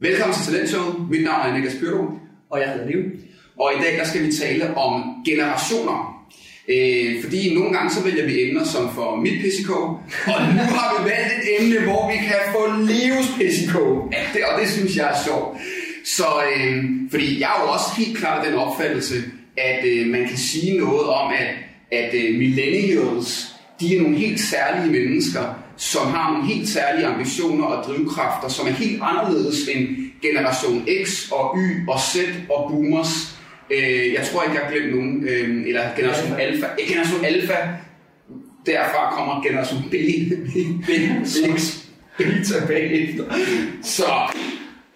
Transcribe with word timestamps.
Velkommen 0.00 0.36
til 0.36 0.52
Talentshowet. 0.52 1.10
Mit 1.10 1.24
navn 1.24 1.46
er 1.46 1.52
Niklas 1.52 1.74
Pyrdo. 1.80 2.04
Og 2.50 2.60
jeg 2.60 2.68
hedder 2.68 2.86
Liv. 2.86 3.02
Og 3.60 3.72
i 3.78 3.82
dag 3.82 3.98
der 3.98 4.04
skal 4.04 4.26
vi 4.26 4.32
tale 4.32 4.76
om 4.76 5.24
generationer. 5.26 6.26
Øh, 6.68 7.22
fordi 7.22 7.54
nogle 7.54 7.72
gange 7.72 7.90
så 7.90 8.04
vælger 8.04 8.26
vi 8.26 8.42
emner 8.42 8.64
som 8.64 8.94
for 8.94 9.16
mit 9.16 9.32
PCK, 9.42 9.70
og 9.70 10.40
nu 10.54 10.62
har 10.76 11.02
vi 11.02 11.10
valgt 11.10 11.32
et 11.38 11.60
emne, 11.60 11.80
hvor 11.80 12.10
vi 12.10 12.16
kan 12.16 12.40
få 12.52 12.62
livs 12.82 13.28
PCK. 13.36 13.76
Ja, 14.12 14.22
det, 14.34 14.44
og 14.44 14.60
det 14.60 14.68
synes 14.68 14.96
jeg 14.96 15.10
er 15.10 15.24
sjovt. 15.26 15.58
Så, 16.04 16.26
øh, 16.56 16.84
fordi 17.10 17.40
jeg 17.40 17.50
er 17.56 17.62
jo 17.62 17.72
også 17.72 17.86
helt 17.98 18.18
klart 18.18 18.46
den 18.46 18.54
opfattelse, 18.54 19.14
at 19.56 19.84
øh, 19.84 20.06
man 20.06 20.28
kan 20.28 20.38
sige 20.38 20.78
noget 20.78 21.06
om, 21.08 21.32
at, 21.32 21.54
at 21.98 22.14
øh, 22.14 22.38
millennials, 22.38 23.54
de 23.80 23.96
er 23.96 24.02
nogle 24.02 24.16
helt 24.16 24.40
særlige 24.40 24.92
mennesker, 24.92 25.63
som 25.76 26.06
har 26.06 26.32
nogle 26.32 26.46
helt 26.46 26.68
særlige 26.68 27.06
ambitioner 27.06 27.64
og 27.64 27.84
drivkræfter, 27.84 28.48
som 28.48 28.66
er 28.66 28.70
helt 28.70 29.02
anderledes 29.02 29.68
end 29.74 29.88
generation 30.22 30.86
X 31.04 31.30
og 31.32 31.58
Y 31.58 31.88
og 31.88 32.00
Z 32.00 32.16
og 32.50 32.70
boomers. 32.70 33.38
Øh, 33.70 34.12
jeg 34.12 34.26
tror 34.32 34.42
ikke, 34.42 34.54
jeg 34.54 34.64
har 34.64 34.72
glemt 34.72 34.94
nogen. 34.94 35.28
Øh, 35.28 35.68
eller 35.68 35.82
generation 35.96 36.40
Alpha. 36.40 36.66
Eh, 36.78 36.88
generation 36.88 37.24
Alpha. 37.24 37.54
Derfra 38.66 39.14
kommer 39.16 39.42
generation 39.42 39.82
B. 39.90 39.94
B, 40.86 40.90
6, 41.24 41.88
beta 42.18 42.66
bagefter. 42.66 43.24
Så, 43.82 44.04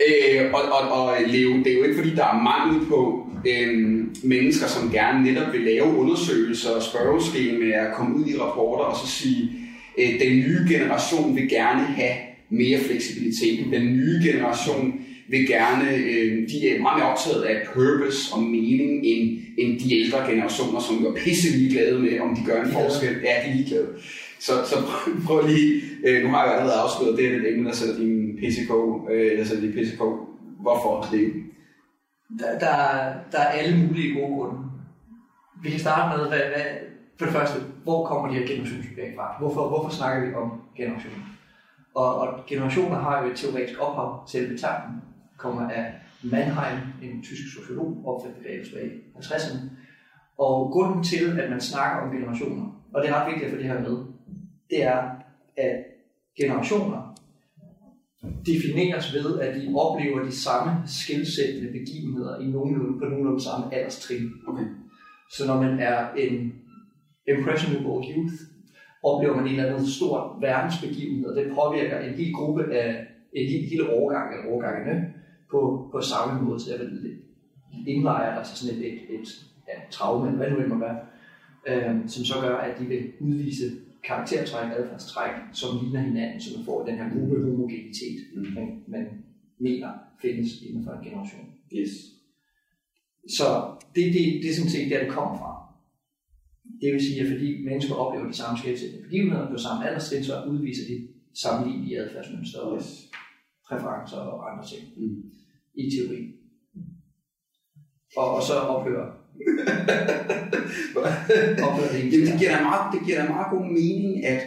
øh, 0.08 0.52
og, 0.52 0.62
og, 0.62 0.90
og 0.90 1.16
Leo, 1.26 1.52
det 1.58 1.66
er 1.66 1.76
jo 1.78 1.84
ikke 1.84 1.96
fordi, 1.96 2.14
der 2.14 2.24
er 2.24 2.42
mangel 2.42 2.86
på 2.86 3.26
øh, 3.46 4.04
mennesker, 4.24 4.66
som 4.66 4.90
gerne 4.90 5.24
netop 5.24 5.52
vil 5.52 5.60
lave 5.60 5.84
undersøgelser 5.84 6.70
og 6.70 6.82
spørgeskemaer, 6.82 7.94
komme 7.94 8.16
ud 8.16 8.26
i 8.26 8.38
rapporter 8.38 8.84
og 8.84 8.96
så 8.96 9.12
sige, 9.12 9.50
øh, 9.98 10.20
den 10.20 10.32
nye 10.36 10.64
generation 10.68 11.36
vil 11.36 11.48
gerne 11.48 11.84
have 11.84 12.16
mere 12.50 12.78
fleksibilitet. 12.78 13.72
Den 13.72 13.86
nye 13.96 14.20
generation 14.24 15.00
vil 15.28 15.46
gerne, 15.46 15.94
øh, 15.94 16.48
de 16.48 16.68
er 16.70 16.80
meget 16.80 16.98
mere 16.98 17.10
optaget 17.12 17.42
af 17.42 17.56
purpose 17.74 18.34
og 18.34 18.42
mening 18.42 19.06
end, 19.06 19.38
end 19.58 19.80
de 19.80 20.00
ældre 20.00 20.30
generationer, 20.30 20.80
som 20.80 21.06
er 21.06 21.12
pisse 21.24 21.56
ligeglade 21.56 21.98
med, 21.98 22.20
om 22.20 22.36
de 22.36 22.42
gør 22.46 22.62
en 22.62 22.72
forskel. 22.72 23.14
Ja, 23.24 23.34
de 23.44 23.50
er 23.50 23.54
ligeglade. 23.54 23.88
Så, 24.40 24.52
så 24.70 24.76
prøv, 24.86 25.14
prøv 25.26 25.46
lige, 25.46 25.82
øh, 26.06 26.22
nu 26.24 26.28
har 26.28 26.44
jeg 26.44 26.54
allerede 26.54 26.80
afsløret, 26.80 27.18
det 27.18 27.26
er 27.26 27.38
det 27.38 27.52
emne, 27.52 27.68
der 27.68 27.74
sætter 27.74 27.96
din 27.96 28.36
PCK, 28.36 28.72
øh, 29.12 29.38
der 29.38 29.44
sætter 29.44 29.64
din 29.64 29.72
PCK. 29.72 30.02
Hvorfor 30.62 31.08
det? 31.12 31.32
Der, 32.38 32.58
der, 32.58 32.76
der 33.32 33.38
er 33.38 33.50
alle 33.58 33.76
mulige 33.86 34.14
gode 34.14 34.34
grunde. 34.34 34.58
Vi 35.62 35.70
kan 35.70 35.80
starte 35.80 36.16
med, 36.16 36.28
hvad, 36.28 36.38
hvad, 36.38 36.66
for 37.18 37.24
det 37.24 37.34
første, 37.34 37.58
hvor 37.84 38.06
kommer 38.06 38.28
de 38.28 38.34
her 38.34 38.46
generationsvurderinger 38.46 39.16
fra? 39.16 39.36
Hvorfor, 39.38 39.68
hvorfor 39.68 39.90
snakker 39.90 40.28
vi 40.28 40.34
om 40.34 40.62
generationer? 40.76 41.24
Og, 41.94 42.18
og 42.18 42.46
generationer 42.46 42.98
har 42.98 43.22
jo 43.22 43.30
et 43.30 43.36
teoretisk 43.36 43.80
ophav. 43.80 44.28
til 44.28 44.58
tanken 44.58 45.02
kommer 45.36 45.70
af 45.70 45.94
Mannheim, 46.22 46.78
en 47.02 47.22
tysk 47.22 47.42
sociolog, 47.54 48.02
opfandt 48.06 48.36
begrebet 48.36 48.66
tilbage 48.66 48.86
i 48.86 49.18
50'erne. 49.18 49.58
Og 50.38 50.70
grunden 50.70 51.04
til, 51.04 51.40
at 51.40 51.50
man 51.50 51.60
snakker 51.60 52.02
om 52.02 52.10
generationer, 52.10 52.66
og 52.92 53.02
det 53.02 53.10
er 53.10 53.14
ret 53.14 53.26
vigtigt 53.26 53.46
at 53.46 53.52
få 53.52 53.56
det 53.56 53.64
her 53.64 53.80
med, 53.80 53.96
det 54.70 54.82
er, 54.82 55.10
at 55.56 55.76
generationer 56.40 57.14
defineres 58.46 59.14
ved, 59.14 59.40
at 59.40 59.54
de 59.54 59.74
oplever 59.76 60.24
de 60.24 60.32
samme 60.32 60.72
skilsættende 60.86 61.72
begivenheder 61.72 62.40
i 62.40 62.46
nogenlunde, 62.46 62.98
på 62.98 63.04
nogenlunde 63.04 63.44
samme 63.44 63.74
alderstrin. 63.74 64.30
Okay. 64.48 64.64
Så 65.30 65.46
når 65.46 65.62
man 65.62 65.80
er 65.80 66.12
en 66.14 66.52
impressionable 67.28 67.98
youth, 68.10 68.34
oplever 69.02 69.36
man 69.36 69.46
en 69.46 69.50
eller 69.50 69.72
anden 69.72 69.86
stor 69.86 70.38
verdensbegivenhed, 70.40 71.26
og 71.30 71.36
det 71.36 71.52
påvirker 71.54 71.98
en 72.00 72.14
hel 72.14 72.32
gruppe 72.32 72.74
af 72.74 73.06
en 73.32 73.48
hel, 73.50 73.68
hele 73.68 73.90
årgang 73.90 74.34
af 74.34 74.38
årgangene 74.52 75.14
på, 75.50 75.88
på 75.92 76.00
samme 76.00 76.42
måde, 76.42 76.60
så 76.60 76.70
jeg 76.70 76.80
vil 76.80 77.18
indlejre 77.86 78.38
altså 78.38 78.56
sådan 78.56 78.78
et, 78.78 78.86
et, 78.92 79.00
et 79.20 79.28
ja, 79.68 79.72
traume, 79.90 80.30
hvad 80.30 80.50
nu 80.50 80.60
det 80.60 80.68
må 80.68 80.78
være, 80.78 80.98
øh, 81.68 82.08
som 82.08 82.24
så 82.24 82.34
gør, 82.40 82.56
at 82.56 82.78
de 82.80 82.84
vil 82.84 83.12
udvise 83.20 83.64
karaktertræk, 84.04 84.72
adfærdstræk, 84.76 85.32
som 85.52 85.68
ligner 85.82 86.00
hinanden, 86.00 86.40
så 86.40 86.56
man 86.56 86.64
får 86.64 86.84
den 86.84 86.96
her 86.96 87.10
gruppe 87.10 87.44
homogenitet, 87.44 88.18
mm. 88.34 88.46
man, 88.54 88.82
man 88.86 89.06
mener 89.58 89.90
findes 90.22 90.62
inden 90.62 90.84
for 90.84 90.92
en 90.92 91.04
generation. 91.04 91.46
Yes. 91.72 91.90
Så 93.28 93.44
det, 93.94 94.04
det, 94.04 94.42
det 94.42 94.50
er 94.50 94.54
sådan 94.54 94.70
set 94.70 94.90
der, 94.90 95.04
det 95.04 95.12
kommer 95.12 95.38
fra. 95.38 95.67
Det 96.80 96.92
vil 96.92 97.00
sige, 97.00 97.20
at 97.20 97.26
fordi 97.26 97.64
mennesker 97.64 97.94
oplever 97.94 98.26
de 98.26 98.32
samme 98.32 98.58
skældsættende 98.58 99.02
begivenheder 99.02 99.50
på 99.50 99.56
samme 99.56 99.86
alderstrin, 99.86 100.24
så 100.24 100.42
udviser 100.50 100.84
de 100.88 101.08
sammenlignelige 101.34 101.98
adfærdsmønstre 101.98 102.60
og 102.60 102.76
yes. 102.76 103.10
præferencer 103.68 104.16
og 104.16 104.52
andre 104.52 104.64
ting 104.66 104.82
mm. 104.96 105.22
i 105.74 105.90
teori. 105.90 106.20
Og, 108.16 108.34
og 108.36 108.42
så 108.42 108.54
ophører 108.54 109.06
ophører 111.66 111.92
det, 111.92 112.12
Jamen, 112.12 112.26
det, 112.26 112.38
giver 112.38 112.56
da 112.56 112.62
meget, 112.62 112.92
det 112.92 113.06
giver 113.06 113.22
da 113.22 113.28
meget 113.28 113.50
god 113.50 113.64
mening, 113.66 114.24
at, 114.24 114.42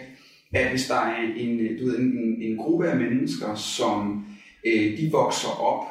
at 0.53 0.69
hvis 0.69 0.87
der 0.87 0.95
er 0.95 1.33
en, 1.37 1.77
du 1.79 1.85
ved, 1.85 1.99
en, 1.99 2.41
en 2.41 2.57
gruppe 2.57 2.89
af 2.89 2.97
mennesker, 2.97 3.55
som 3.55 4.25
øh, 4.65 4.97
de 4.97 5.09
vokser 5.11 5.49
op 5.49 5.83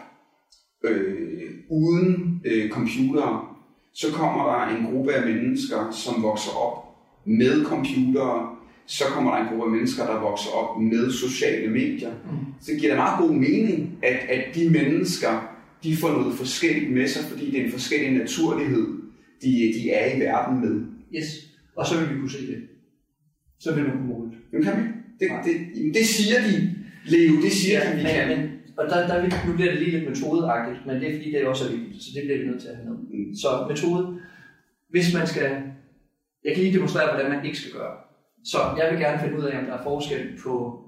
øh, 0.85 1.51
uden 1.71 2.43
øh, 2.45 2.71
computere, 2.71 3.50
så 4.01 4.07
kommer 4.13 4.43
der 4.45 4.77
en 4.77 4.93
gruppe 4.93 5.13
af 5.13 5.27
mennesker, 5.27 5.91
som 5.91 6.23
vokser 6.23 6.51
op 6.51 6.77
med 7.25 7.65
computere, 7.65 8.57
så 8.87 9.05
kommer 9.05 9.31
der 9.31 9.39
en 9.43 9.49
gruppe 9.49 9.65
af 9.65 9.71
mennesker, 9.71 10.07
der 10.07 10.21
vokser 10.21 10.51
op 10.51 10.81
med 10.83 11.11
sociale 11.11 11.71
medier. 11.71 12.11
Mm. 12.11 12.39
Så 12.61 12.73
det 12.73 12.81
giver 12.81 12.95
da 12.95 13.01
meget 13.01 13.19
god 13.21 13.35
mening, 13.35 13.99
at, 14.03 14.19
at 14.29 14.55
de 14.55 14.71
mennesker, 14.71 15.59
de 15.85 15.97
får 15.97 16.09
noget 16.09 16.35
forskelligt 16.35 16.93
med 16.93 17.09
sig, 17.09 17.23
fordi 17.25 17.51
det 17.51 17.61
er 17.61 17.65
en 17.65 17.73
forskellig 17.73 18.13
naturlighed, 18.13 18.87
de, 19.43 19.49
de 19.49 19.91
er 19.91 20.17
i 20.17 20.21
verden 20.21 20.61
med. 20.61 20.87
Yes, 21.17 21.27
og 21.77 21.87
så 21.87 22.01
vil 22.01 22.15
vi 22.15 22.21
kunne 22.21 22.31
se 22.31 22.47
det. 22.47 22.59
Så 23.59 23.75
vil 23.75 23.85
man 23.85 23.93
kunne 23.93 24.09
måle 24.09 24.31
det. 24.31 24.39
Jamen 24.53 24.65
kan 24.65 24.77
vi? 24.77 24.89
Det, 25.21 25.31
det, 25.45 25.55
det, 25.75 25.95
det 25.95 26.07
siger 26.07 26.37
de, 26.41 26.75
Leo, 27.07 27.43
det 27.43 27.53
siger 27.53 27.79
ja, 27.85 27.91
de, 27.91 27.97
vi 27.97 28.03
men, 28.03 28.13
kan. 28.13 28.29
Men, 28.29 28.50
og 28.81 28.91
der, 28.91 29.07
der, 29.07 29.47
nu 29.47 29.53
bliver 29.55 29.71
det 29.73 29.81
lige 29.81 29.99
lidt 29.99 30.09
metodeagtigt, 30.09 30.87
men 30.87 30.97
det 30.97 31.09
er 31.09 31.17
fordi, 31.17 31.31
det 31.33 31.43
er 31.43 31.49
også 31.49 31.65
er 31.65 31.77
vigtigt, 31.77 32.03
så 32.03 32.11
det 32.15 32.23
bliver 32.25 32.39
vi 32.39 32.47
nødt 32.47 32.61
til 32.61 32.69
at 32.69 32.77
have 32.77 32.89
med. 32.89 32.97
Mm. 32.97 33.35
Så 33.35 33.49
metode, 33.69 34.19
hvis 34.91 35.15
man 35.15 35.27
skal, 35.27 35.51
jeg 36.45 36.55
kan 36.55 36.63
lige 36.63 36.75
demonstrere, 36.75 37.13
hvordan 37.13 37.31
man 37.31 37.45
ikke 37.45 37.59
skal 37.59 37.73
gøre. 37.73 37.97
Så 38.45 38.59
jeg 38.79 38.87
vil 38.91 39.01
gerne 39.01 39.21
finde 39.21 39.39
ud 39.39 39.45
af, 39.45 39.59
om 39.59 39.65
der 39.67 39.73
er 39.73 39.83
forskel 39.83 40.23
på 40.45 40.85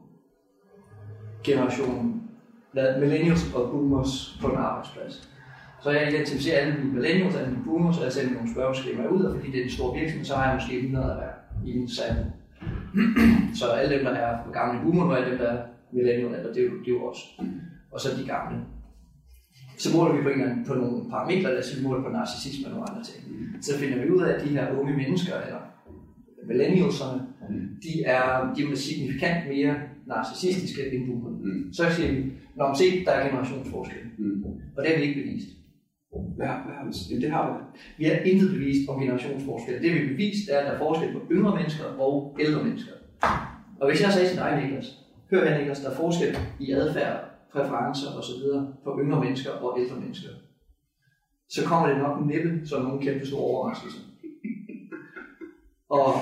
generationen, 1.45 2.23
millennials 2.75 3.55
og 3.55 3.71
boomers 3.71 4.39
på 4.41 4.47
en 4.49 4.57
arbejdsplads. 4.57 5.29
Så 5.83 5.91
jeg 5.91 6.13
identificerer 6.13 6.61
alle 6.61 6.75
mine 6.79 6.93
millennials, 6.93 7.37
alle 7.37 7.51
mine 7.51 7.65
boomers, 7.65 7.99
og 7.99 8.05
jeg 8.05 8.13
sender 8.13 8.35
nogle 8.35 8.53
spørgeskemaer 8.53 9.09
ud, 9.09 9.23
og 9.25 9.35
fordi 9.35 9.51
det 9.53 9.61
er 9.61 9.65
en 9.65 9.71
stor 9.71 9.99
virksomhed, 9.99 10.25
så 10.25 10.35
har 10.35 10.45
jeg 10.47 10.55
måske 10.55 10.77
100 10.77 11.11
af 11.11 11.17
hver 11.17 11.33
i 11.67 11.79
min 11.79 11.89
sand. 11.89 12.17
så 13.61 13.67
alle 13.67 13.97
dem, 13.97 14.05
der 14.05 14.13
er 14.13 14.53
gamle 14.53 14.81
boomer, 14.83 15.05
og 15.05 15.19
alle 15.19 15.31
dem, 15.31 15.39
der 15.39 15.49
er 15.49 15.63
millennial, 15.93 16.55
det 16.55 16.59
er 16.59 16.69
jo, 16.71 16.79
det 16.79 16.89
er 16.89 16.93
jo 16.99 17.05
også. 17.05 17.23
Og 17.93 18.01
så 18.01 18.09
de 18.19 18.27
gamle. 18.27 18.59
Så 19.79 19.97
måler 19.97 20.17
vi 20.17 20.23
på, 20.23 20.29
en 20.29 20.41
eller 20.41 20.51
anden, 20.51 20.65
på 20.65 20.75
nogle 20.75 21.11
parametre, 21.11 21.51
lad 21.51 21.59
os 21.59 21.67
sige, 21.67 21.81
vi 21.81 21.87
måler 21.87 22.03
på 22.03 22.09
narcissisme 22.09 22.67
og 22.67 22.73
nogle 22.75 22.91
andre 22.91 23.03
ting. 23.05 23.25
Så 23.63 23.79
finder 23.79 24.03
vi 24.03 24.11
ud 24.11 24.23
af, 24.23 24.33
at 24.33 24.45
de 24.45 24.49
her 24.49 24.79
unge 24.79 24.97
mennesker, 24.97 25.35
eller 25.47 25.61
millennialserne, 26.47 27.21
de 27.83 28.03
er, 28.05 28.55
de 28.55 28.63
er 28.63 28.77
signifikant 28.77 29.49
mere 29.49 29.75
narcissistiske 30.07 30.95
end 30.95 31.07
boomerne. 31.07 31.37
Mm. 31.37 31.73
Så 31.73 31.83
siger 31.91 32.13
vi, 32.13 32.33
når 32.57 32.67
man 32.67 32.77
ser, 32.77 33.05
der 33.05 33.13
er 33.13 33.29
generationsforskel. 33.29 33.99
Mm. 34.19 34.45
Og 34.77 34.83
det 34.83 34.91
har 34.91 34.99
vi 34.99 35.05
ikke 35.05 35.23
bevist. 35.23 35.49
Hvad 36.37 36.47
har, 36.47 36.63
hvad 36.65 36.75
har 36.75 36.85
vi? 36.87 37.21
Det 37.21 37.31
har 37.31 37.45
vi. 37.49 37.81
Vi 37.99 38.05
har 38.05 38.15
intet 38.15 38.51
bevist 38.51 38.89
om 38.89 39.01
generationsforskel. 39.01 39.75
Det 39.83 39.95
vi 39.95 39.99
har 39.99 40.09
bevist, 40.09 40.49
er, 40.51 40.59
at 40.59 40.67
der 40.67 40.73
er 40.73 40.79
forskel 40.79 41.13
på 41.13 41.21
yngre 41.31 41.57
mennesker 41.57 41.85
og 41.85 42.37
ældre 42.41 42.65
mennesker. 42.65 42.93
Og 43.81 43.89
hvis 43.89 44.03
jeg 44.03 44.13
sagde 44.13 44.29
til 44.29 44.39
dig, 44.39 44.61
Niklas, 44.63 44.99
hør 45.31 45.49
her 45.49 45.59
Niklas, 45.59 45.81
der 45.81 45.91
er 45.91 45.97
forskel 45.97 46.37
i 46.61 46.73
adfærd, 46.73 47.32
præferencer 47.53 48.09
osv. 48.19 48.43
på 48.85 48.99
yngre 49.03 49.21
mennesker 49.25 49.51
og 49.51 49.81
ældre 49.81 50.01
mennesker. 50.01 50.29
Så 51.49 51.65
kommer 51.65 51.89
det 51.89 51.99
nok 51.99 52.27
næppe 52.27 52.67
som 52.67 52.83
nogen 52.83 53.03
kæmpe 53.03 53.27
store 53.27 53.41
overraskelse. 53.41 53.99
Og 55.91 56.15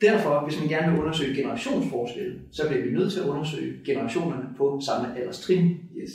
derfor, 0.00 0.44
hvis 0.46 0.60
man 0.60 0.68
gerne 0.68 0.92
vil 0.92 1.00
undersøge 1.00 1.36
generationsforskel, 1.36 2.40
så 2.52 2.68
bliver 2.68 2.84
vi 2.84 2.90
nødt 2.90 3.12
til 3.12 3.20
at 3.20 3.26
undersøge 3.26 3.84
generationerne 3.84 4.48
på 4.56 4.80
samme 4.86 5.18
alderstrin. 5.18 5.76
Yes. 5.96 6.12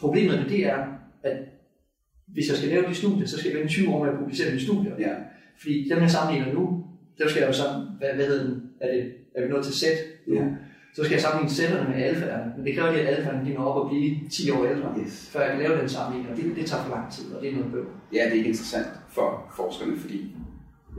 Problemet 0.00 0.38
med 0.38 0.48
det 0.48 0.66
er, 0.66 0.86
at 1.22 1.36
hvis 2.26 2.48
jeg 2.48 2.56
skal 2.56 2.68
lave 2.68 2.86
de 2.88 2.94
studier, 2.94 3.26
så 3.26 3.38
skal 3.38 3.50
jeg 3.50 3.60
vente 3.60 3.72
20 3.72 3.94
år 3.94 4.04
med 4.04 4.12
at 4.12 4.18
publicere 4.18 4.50
mine 4.50 4.60
studier. 4.60 4.94
Ja. 4.98 5.14
Fordi 5.60 5.88
dem, 5.88 6.00
jeg 6.00 6.10
sammenligner 6.10 6.52
nu, 6.52 6.84
der 7.18 7.28
skal 7.28 7.40
jeg 7.40 7.48
jo 7.48 7.52
sammen, 7.52 7.88
hvad, 7.98 8.14
hvad 8.14 8.26
hedder 8.26 8.44
den, 8.44 8.70
er, 8.80 8.92
det, 8.92 9.12
er 9.34 9.42
vi 9.42 9.48
nået 9.48 9.64
til 9.64 9.74
sæt 9.74 9.98
Ja. 10.28 10.44
Så 10.94 11.04
skal 11.04 11.14
jeg 11.14 11.22
sammenligne 11.22 11.54
sætterne 11.58 11.88
med 11.90 12.02
alfaerne, 12.02 12.52
men 12.56 12.66
det 12.66 12.74
kræver 12.76 12.92
lige, 12.92 13.08
at 13.08 13.14
alfaerne 13.14 13.44
de 13.46 13.54
når 13.54 13.64
op 13.64 13.82
og 13.82 13.90
blive 13.90 14.28
10 14.30 14.50
år 14.50 14.64
ældre, 14.72 14.88
yes. 15.00 15.28
før 15.32 15.40
jeg 15.40 15.50
kan 15.50 15.60
lave 15.62 15.80
den 15.80 15.88
sammenligning, 15.88 16.30
og 16.32 16.36
det, 16.36 16.56
det 16.56 16.66
tager 16.66 16.82
for 16.84 16.90
lang 16.96 17.12
tid, 17.12 17.24
og 17.34 17.42
det 17.42 17.48
er 17.50 17.54
noget 17.54 17.72
bøv. 17.72 17.86
Ja, 18.12 18.22
det 18.24 18.32
er 18.32 18.40
ikke 18.40 18.48
interessant 18.54 18.86
for 19.08 19.28
forskerne, 19.56 19.96
fordi 19.98 20.18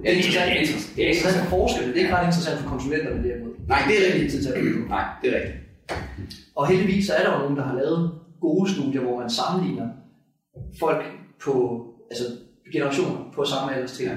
det 0.02 0.12
er 0.12 0.16
interessant, 0.16 0.46
det 0.46 0.58
er 0.58 0.60
interessant, 0.60 0.96
det 0.96 1.04
er 1.06 1.10
interessant 1.10 1.44
for 1.44 1.50
forskerne, 1.58 1.88
det 1.88 1.98
er 1.98 2.04
ikke 2.06 2.16
ret 2.16 2.28
interessant 2.32 2.58
for 2.62 2.70
konsulenterne 2.70 3.24
derimod. 3.28 3.54
Nej, 3.68 3.82
det 3.88 3.96
er 3.98 4.02
rigtigt. 4.08 4.32
Tid 4.32 4.42
til 4.44 4.50
at 4.50 4.90
Nej, 4.96 5.06
det 5.22 5.28
er 5.32 5.36
rigtigt. 5.40 5.60
Og 6.56 6.68
heldigvis 6.68 7.08
så 7.08 7.14
er 7.14 7.24
der 7.24 7.34
jo 7.34 7.40
nogen, 7.44 7.58
der 7.58 7.64
har 7.64 7.76
lavet 7.82 8.12
gode 8.42 8.66
studier, 8.74 9.02
hvor 9.02 9.20
man 9.20 9.30
sammenligner 9.30 9.88
folk 10.80 11.04
på 11.44 11.54
altså 12.12 12.26
generationer 12.74 13.32
på 13.36 13.46
samme 13.46 13.76
alderstrin 13.76 14.08
ja. 14.08 14.16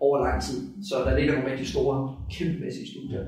over 0.00 0.16
lang 0.26 0.42
tid. 0.42 0.58
Så 0.88 0.94
der 1.06 1.18
ligger 1.18 1.32
nogle 1.34 1.50
rigtig 1.50 1.68
store, 1.68 2.16
kæmpemæssige 2.36 2.88
studier. 2.92 3.22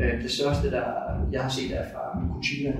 Øh, 0.00 0.22
det 0.22 0.30
største, 0.30 0.70
der 0.70 0.84
jeg 1.32 1.42
har 1.42 1.48
set, 1.48 1.72
er 1.76 1.84
fra 1.92 2.04
Cucina, 2.34 2.76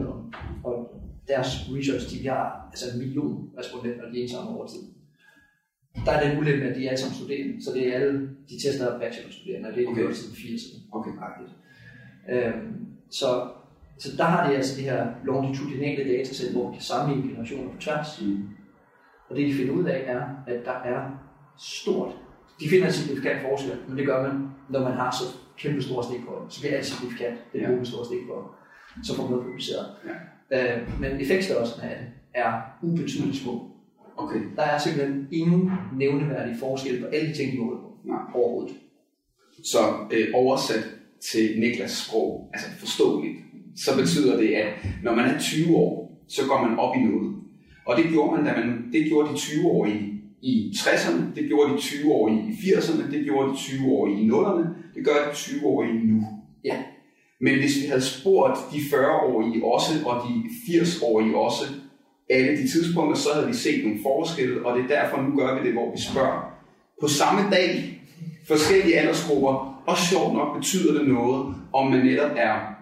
og 0.65 1.03
deres 1.29 1.71
research 1.71 2.05
de 2.13 2.29
har 2.29 2.69
altså 2.71 2.85
en 2.93 2.99
million 2.99 3.51
respondenter, 3.59 4.11
de 4.11 4.19
indsamler 4.19 4.55
over 4.55 4.67
tid. 4.67 4.83
Der 6.05 6.13
er 6.13 6.29
den 6.29 6.39
ulempe, 6.39 6.65
at 6.65 6.77
de 6.77 6.85
er 6.85 6.91
alle 6.91 7.01
sammen 7.01 7.17
studerende, 7.17 7.65
så 7.65 7.71
det 7.75 7.89
er 7.89 7.95
alle, 7.95 8.31
de 8.49 8.55
tester 8.65 8.99
bachelorstuderende, 8.99 9.69
og 9.69 9.75
det 9.75 9.85
er 9.85 9.89
okay. 9.89 10.13
siden 10.13 10.35
80'erne. 10.35 10.79
Okay. 10.93 11.11
Øhm, 12.31 12.87
så, 13.11 13.49
så 13.99 14.17
der 14.17 14.25
har 14.25 14.51
de 14.51 14.57
altså 14.57 14.81
de 14.81 14.83
her 14.83 15.07
longitudinale 15.25 16.13
datasæt, 16.13 16.53
hvor 16.53 16.67
de 16.69 16.73
kan 16.73 16.83
sammenligne 16.83 17.31
generationer 17.31 17.73
på 17.73 17.81
tværs. 17.81 18.23
Mm. 18.23 18.49
Og 19.29 19.37
det 19.37 19.47
de 19.49 19.55
finder 19.55 19.73
ud 19.75 19.85
af 19.85 20.05
er, 20.07 20.23
at 20.47 20.65
der 20.65 20.73
er 20.73 21.01
stort. 21.59 22.13
De 22.61 22.69
finder 22.69 22.87
en 22.87 22.93
signifikant 22.93 23.43
forskel, 23.43 23.77
men 23.89 23.99
det 23.99 24.07
gør 24.07 24.23
man, 24.23 24.49
når 24.71 24.81
man 24.81 24.93
har 24.93 25.11
så 25.11 25.46
kæmpe 25.59 25.83
store 25.83 26.05
stik 26.05 26.21
på 26.27 26.47
Så 26.49 26.61
bliver 26.61 26.77
alt 26.77 26.87
signifikant, 26.87 27.37
det 27.53 27.63
er 27.63 27.71
ja. 27.71 27.85
store 27.85 28.05
stik 28.05 28.27
på 28.29 28.55
så 29.05 29.17
får 29.17 29.23
man 29.23 29.31
noget 29.31 29.47
publiceret. 29.47 29.87
Ja. 30.51 30.77
Øh, 30.77 31.01
men 31.01 31.21
effektstørrelsen 31.21 31.81
af 31.81 31.89
det 31.89 32.09
er 32.35 32.53
ubetydeligt 32.83 33.37
små. 33.37 33.71
Okay. 34.17 34.41
Der 34.57 34.63
er 34.63 34.79
simpelthen 34.79 35.29
ingen 35.33 35.71
nævneværdig 35.97 36.57
forskel 36.59 37.01
på 37.01 37.07
alle 37.07 37.35
ting, 37.35 37.53
de 37.53 37.59
måler 37.59 37.79
på. 37.79 37.99
Nej. 38.05 38.19
Overhovedet. 38.35 38.77
Så 39.65 39.79
øh, 40.13 40.29
oversat 40.35 40.85
til 41.21 41.61
Niklas 41.61 41.91
sprog, 41.91 42.51
altså 42.53 42.69
forståeligt, 42.79 43.37
så 43.77 43.97
betyder 43.97 44.37
det, 44.37 44.49
at 44.49 44.67
når 45.03 45.15
man 45.15 45.25
er 45.25 45.39
20 45.39 45.77
år, 45.77 46.23
så 46.29 46.47
går 46.49 46.69
man 46.69 46.79
op 46.79 46.97
i 46.97 47.01
noget. 47.01 47.37
Og 47.87 47.97
det 47.97 48.05
gjorde 48.11 48.37
man, 48.37 48.45
da 48.45 48.61
man, 48.61 48.93
det 48.93 49.07
gjorde 49.07 49.31
de 49.31 49.37
20 49.37 49.67
år 49.67 49.87
i, 49.87 50.21
i 50.43 50.73
60'erne, 50.77 51.35
det 51.37 51.47
gjorde 51.47 51.73
de 51.73 51.79
20 51.79 52.13
år 52.13 52.29
i 52.29 52.53
80'erne, 52.53 53.13
det 53.13 53.25
gjorde 53.25 53.53
de 53.53 53.57
20 53.57 53.93
år 53.93 54.09
i 54.09 54.29
0'erne, 54.29 54.69
det 54.97 55.05
gør 55.05 55.29
de 55.31 55.35
20 55.35 55.67
år 55.67 55.83
i 55.83 55.93
nu. 55.93 56.23
Ja. 56.65 56.77
Men 57.41 57.59
hvis 57.59 57.77
vi 57.83 57.87
havde 57.87 58.03
spurgt 58.03 58.59
de 58.73 58.79
40-årige 58.79 59.65
også, 59.65 59.93
og 60.07 60.23
de 60.29 60.43
80-årige 60.73 61.37
også, 61.37 61.65
alle 62.31 62.57
de 62.57 62.69
tidspunkter, 62.69 63.17
så 63.17 63.29
havde 63.35 63.47
vi 63.47 63.55
set 63.55 63.85
nogle 63.85 63.99
forskelle, 64.03 64.67
og 64.67 64.79
det 64.79 64.85
er 64.85 65.01
derfor, 65.01 65.23
nu 65.23 65.37
gør 65.37 65.59
vi 65.59 65.67
det, 65.67 65.73
hvor 65.73 65.93
vi 65.93 66.01
spørger. 66.01 66.53
På 67.01 67.09
samme 67.09 67.41
dag, 67.51 68.01
forskellige 68.49 68.99
aldersgrupper, 68.99 69.83
og 69.87 69.99
sjovt 69.99 70.35
nok 70.35 70.57
betyder 70.57 70.99
det 70.99 71.09
noget, 71.09 71.55
om 71.73 71.91
man 71.91 72.07
netop 72.07 72.31
er 72.37 72.77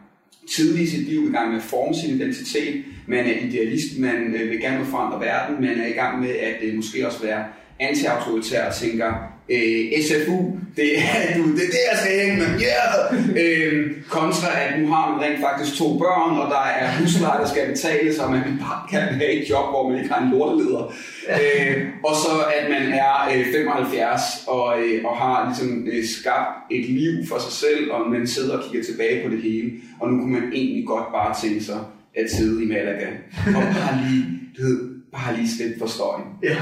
tidlig 0.57 0.83
i 0.83 0.87
sit 0.87 1.09
liv 1.09 1.29
i 1.29 1.33
gang 1.33 1.49
med 1.49 1.59
at 1.59 1.65
forme 1.65 1.95
sin 1.95 2.17
identitet, 2.17 2.85
man 3.07 3.27
er 3.27 3.39
idealist, 3.47 3.99
man 3.99 4.35
øh, 4.35 4.51
vil 4.51 4.61
gerne 4.61 4.85
forandre 4.85 5.21
verden, 5.21 5.61
man 5.61 5.81
er 5.81 5.87
i 5.87 5.93
gang 5.93 6.21
med 6.21 6.31
at 6.31 6.57
øh, 6.63 6.75
måske 6.77 7.07
også 7.07 7.23
være 7.23 7.45
anti-autoritær 7.81 8.67
og 8.67 8.75
tænker, 8.75 9.34
øh, 9.49 10.03
SFU, 10.03 10.39
det 10.77 10.99
er, 10.99 11.19
du, 11.37 11.43
det 11.57 11.65
er 11.67 11.73
der, 11.77 11.85
jeg 11.91 11.99
skal 11.99 12.27
hen 12.27 12.39
med, 12.39 12.49
yeah! 12.61 12.95
øh, 13.43 13.91
kontra 14.09 14.49
at 14.61 14.81
nu 14.81 14.87
har 14.93 15.11
man 15.11 15.21
rent 15.25 15.41
faktisk 15.41 15.79
to 15.79 15.99
børn, 15.99 16.39
og 16.39 16.51
der 16.51 16.65
er 16.81 16.99
husleje, 16.99 17.41
der 17.41 17.49
skal 17.49 17.67
betales, 17.69 18.19
og 18.19 18.31
man 18.31 18.43
bare 18.43 18.83
kan 18.91 19.01
have 19.01 19.33
et 19.33 19.51
job, 19.51 19.71
hvor 19.71 19.89
man 19.89 19.99
ikke 19.99 20.15
har 20.15 20.23
en 20.23 20.31
lorteleder. 20.31 20.95
øh, 21.31 21.87
og 22.05 22.15
så 22.17 22.33
at 22.59 22.71
man 22.71 22.93
er 22.93 23.15
øh, 23.37 23.47
75 23.53 24.21
og, 24.47 24.81
øh, 24.81 25.05
og 25.05 25.17
har 25.17 25.47
ligesom 25.49 25.89
øh, 25.93 26.05
skabt 26.05 26.51
et 26.71 26.89
liv 26.89 27.27
for 27.29 27.39
sig 27.39 27.53
selv, 27.53 27.91
og 27.91 28.11
man 28.11 28.27
sidder 28.27 28.59
og 28.59 28.65
kigger 28.65 28.87
tilbage 28.87 29.25
på 29.25 29.35
det 29.35 29.43
hele, 29.43 29.73
og 30.01 30.13
nu 30.13 30.21
kunne 30.21 30.33
man 30.33 30.53
egentlig 30.53 30.87
godt 30.87 31.09
bare 31.13 31.35
tænke 31.43 31.65
sig 31.65 31.81
at 32.17 32.31
sidde 32.31 32.65
i 32.65 32.67
Malaga, 32.67 33.07
og 33.47 33.63
bare 33.63 33.99
lige, 34.05 34.25
du 34.57 34.63
ved, 34.63 34.94
bare 35.17 35.37
lige 35.37 35.51
slippe 35.57 35.79
for 35.79 35.87
støjen. 35.87 36.27
Ja. 36.43 36.57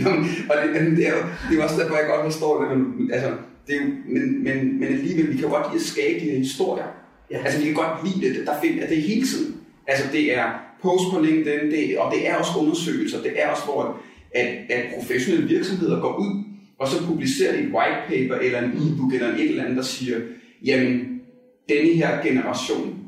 og 0.50 0.54
det, 0.62 0.96
det, 0.98 1.06
er 1.08 1.12
jo, 1.16 1.22
det 1.44 1.52
er 1.52 1.56
jo 1.56 1.62
også 1.62 1.78
derfor, 1.80 1.96
jeg 1.96 2.06
godt 2.06 2.32
forstår 2.32 2.52
det. 2.60 2.78
Men, 2.78 3.10
altså, 3.12 3.30
det 3.66 3.74
er 3.76 3.80
jo, 3.80 3.86
men, 4.14 4.44
men, 4.44 4.80
men 4.80 4.88
alligevel, 4.88 5.32
vi 5.32 5.36
kan 5.36 5.48
godt 5.48 5.66
lide 5.72 5.82
at 5.82 5.86
skabe 5.86 6.20
de 6.20 6.30
her 6.30 6.38
historier. 6.38 6.88
Ja. 7.30 7.38
Altså, 7.44 7.58
vi 7.58 7.64
kan 7.64 7.74
godt 7.74 7.96
lide 8.04 8.34
det. 8.34 8.46
Der 8.46 8.60
finder 8.62 8.86
det 8.86 9.02
hele 9.02 9.26
tiden. 9.26 9.56
Altså, 9.86 10.04
det 10.12 10.38
er 10.38 10.44
post 10.82 11.04
på 11.12 11.20
LinkedIn, 11.20 11.70
det, 11.70 11.98
og 11.98 12.12
det 12.14 12.28
er 12.28 12.34
også 12.34 12.52
undersøgelser. 12.60 13.22
Det 13.22 13.32
er 13.34 13.48
også, 13.48 13.64
hvor 13.64 14.00
at, 14.34 14.46
at 14.70 14.84
professionelle 14.94 15.48
virksomheder 15.48 16.00
går 16.00 16.16
ud, 16.16 16.44
og 16.78 16.88
så 16.88 17.06
publicerer 17.06 17.52
de 17.52 17.58
et 17.58 17.72
white 17.74 18.00
paper, 18.08 18.34
eller 18.34 18.58
en 18.62 18.70
e-book, 18.70 19.14
eller 19.14 19.28
et 19.28 19.50
eller 19.50 19.62
andet, 19.62 19.76
der 19.76 19.82
siger, 19.82 20.18
jamen, 20.64 21.20
denne 21.68 21.92
her 21.92 22.22
generation 22.22 22.98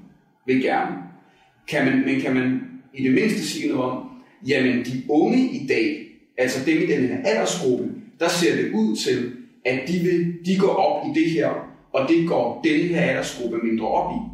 vil 0.46 0.62
gerne. 0.62 0.96
Kan 1.68 1.84
man, 1.84 2.04
men 2.06 2.20
kan 2.20 2.34
man 2.34 2.60
i 2.94 3.04
det 3.04 3.14
mindste 3.14 3.48
sige 3.48 3.68
noget 3.68 3.90
om, 3.90 4.11
jamen 4.48 4.84
de 4.84 5.02
unge 5.08 5.38
i 5.38 5.66
dag, 5.66 6.06
altså 6.38 6.64
dem 6.66 6.78
i 6.78 6.86
den 6.86 7.08
her 7.08 7.16
aldersgruppe, 7.24 7.88
der 8.20 8.28
ser 8.28 8.56
det 8.56 8.72
ud 8.74 8.96
til, 8.96 9.32
at 9.64 9.80
de, 9.88 9.98
vil, 9.98 10.34
de 10.46 10.58
går 10.58 10.68
op 10.68 11.06
i 11.06 11.20
det 11.20 11.30
her, 11.30 11.50
og 11.92 12.08
det 12.08 12.28
går 12.28 12.60
den 12.64 12.80
her 12.80 13.00
aldersgruppe 13.00 13.58
mindre 13.62 13.88
op 13.88 14.12
i. 14.12 14.32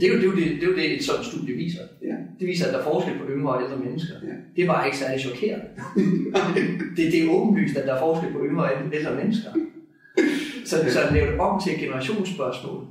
Det 0.00 0.08
er 0.08 0.12
jo 0.12 0.14
det, 0.14 0.22
er 0.22 0.30
jo 0.30 0.36
det, 0.36 0.44
det, 0.44 0.62
er 0.62 0.66
jo 0.66 0.76
det 0.76 0.96
et 0.96 1.04
sådan 1.04 1.24
studie 1.24 1.54
viser. 1.54 1.82
Ja. 2.02 2.14
Det 2.40 2.46
viser, 2.46 2.66
at 2.66 2.72
der 2.72 2.78
er 2.78 2.84
forskel 2.84 3.18
på 3.18 3.24
yngre 3.30 3.52
og 3.54 3.62
ældre 3.62 3.76
mennesker. 3.76 4.14
Ja. 4.22 4.32
Det 4.56 4.62
er 4.62 4.66
bare 4.66 4.86
ikke 4.86 4.98
særlig 4.98 5.20
chokerende. 5.20 5.64
det, 6.96 7.12
det 7.12 7.24
er 7.24 7.30
åbenlyst, 7.30 7.76
at 7.76 7.86
der 7.86 7.94
er 7.94 8.00
forskel 8.00 8.32
på 8.32 8.38
yngre 8.44 8.64
og 8.64 8.70
ældre 8.92 9.16
mennesker. 9.16 9.50
Så, 10.64 10.76
så 10.88 11.00
at 11.02 11.12
lave 11.12 11.32
det 11.32 11.40
om 11.40 11.60
til 11.62 11.72
et 11.72 11.78
generationsspørgsmål, 11.78 12.84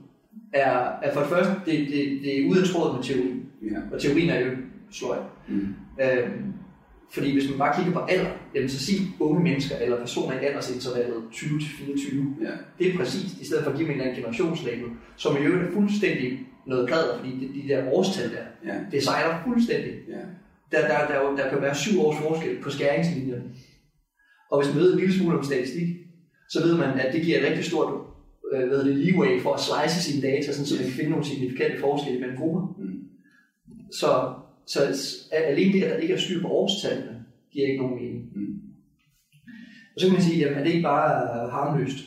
er, 0.54 0.90
er 1.04 1.14
for 1.14 1.20
det 1.20 1.30
første, 1.30 1.52
det, 1.66 1.80
det, 1.80 2.20
det 2.24 2.40
er 2.40 2.50
ude 2.50 2.62
af 2.62 2.68
tråd 2.68 2.96
med 2.96 3.04
teori. 3.04 3.30
Ja. 3.72 3.78
Og 3.92 4.02
teorien 4.02 4.30
er 4.30 4.40
jo 4.40 4.52
sløj. 4.92 5.18
Mm. 5.48 5.68
Øhm, 6.02 6.54
fordi 7.14 7.34
hvis 7.34 7.50
man 7.50 7.58
bare 7.60 7.76
kigger 7.78 7.94
på 7.94 8.00
alder, 8.00 8.32
jamen 8.56 8.70
så 8.70 8.86
sig 8.86 8.96
unge 9.20 9.44
mennesker 9.44 9.76
eller 9.76 9.98
personer 10.00 10.40
i 10.40 10.46
aldersintervallet 10.46 11.16
20-24. 11.32 12.44
Ja. 12.44 12.52
Det 12.80 12.94
er 12.94 12.98
præcist, 12.98 13.42
i 13.42 13.46
stedet 13.46 13.64
for 13.64 13.72
at 13.72 13.78
give 13.78 13.88
dem 13.88 13.96
en 13.96 14.02
eller 14.02 14.12
anden 14.12 14.24
generationslabel, 14.24 14.88
som 15.18 15.38
i 15.38 15.40
øvrigt 15.40 15.70
er 15.70 15.74
fuldstændig 15.74 16.40
noget 16.68 16.88
plader, 16.88 17.18
fordi 17.18 17.32
de, 17.32 17.62
de 17.62 17.68
der 17.68 17.92
årstal 17.92 18.30
der, 18.30 18.46
Ja. 18.74 18.80
det 18.92 19.04
sejler 19.04 19.36
fuldstændig. 19.48 19.94
Ja. 20.08 20.22
Der, 20.72 20.88
der, 20.88 21.08
der, 21.08 21.30
der, 21.30 21.36
der 21.36 21.50
kan 21.50 21.62
være 21.62 21.76
syv 21.76 22.00
års 22.02 22.18
forskel 22.18 22.62
på 22.64 22.70
skæringslinjerne. 22.70 23.44
Og 24.52 24.62
hvis 24.62 24.74
man 24.74 24.84
ved 24.84 24.94
en 24.94 25.00
lille 25.00 25.14
smule 25.18 25.38
om 25.38 25.44
statistik, 25.44 25.88
så 26.50 26.64
ved 26.68 26.78
man, 26.78 27.00
at 27.00 27.14
det 27.14 27.22
giver 27.22 27.38
et 27.40 27.46
rigtig 27.48 27.66
stort 27.66 27.94
øh, 28.54 28.68
hvad 28.68 28.78
det, 28.86 28.96
leeway 28.96 29.42
for 29.42 29.54
at 29.54 29.60
slice 29.60 30.04
sine 30.12 30.22
data, 30.28 30.52
sådan, 30.52 30.66
så 30.66 30.76
man 30.76 30.84
kan 30.84 30.94
finde 30.94 31.10
nogle 31.10 31.26
signifikante 31.26 31.80
forskelle 31.80 32.20
mellem 32.20 32.38
grupper. 32.38 32.76
Mm. 32.80 33.00
Så, 34.00 34.34
så 34.66 34.80
alene 35.32 35.74
det, 35.74 35.84
at 35.84 35.90
der 35.90 35.98
ikke 35.98 36.14
er 36.14 36.18
styr 36.18 36.42
på 36.42 36.48
årstallene, 36.48 37.26
giver 37.52 37.68
ikke 37.68 37.82
nogen 37.82 37.96
mening. 37.96 38.32
Mm. 38.36 38.62
Og 39.96 40.02
så 40.02 40.08
kan 40.08 40.14
man 40.14 40.22
sige, 40.22 40.40
jamen 40.40 40.58
er 40.58 40.64
det 40.64 40.72
ikke 40.72 40.84
bare 40.84 41.50
harmløst? 41.50 41.98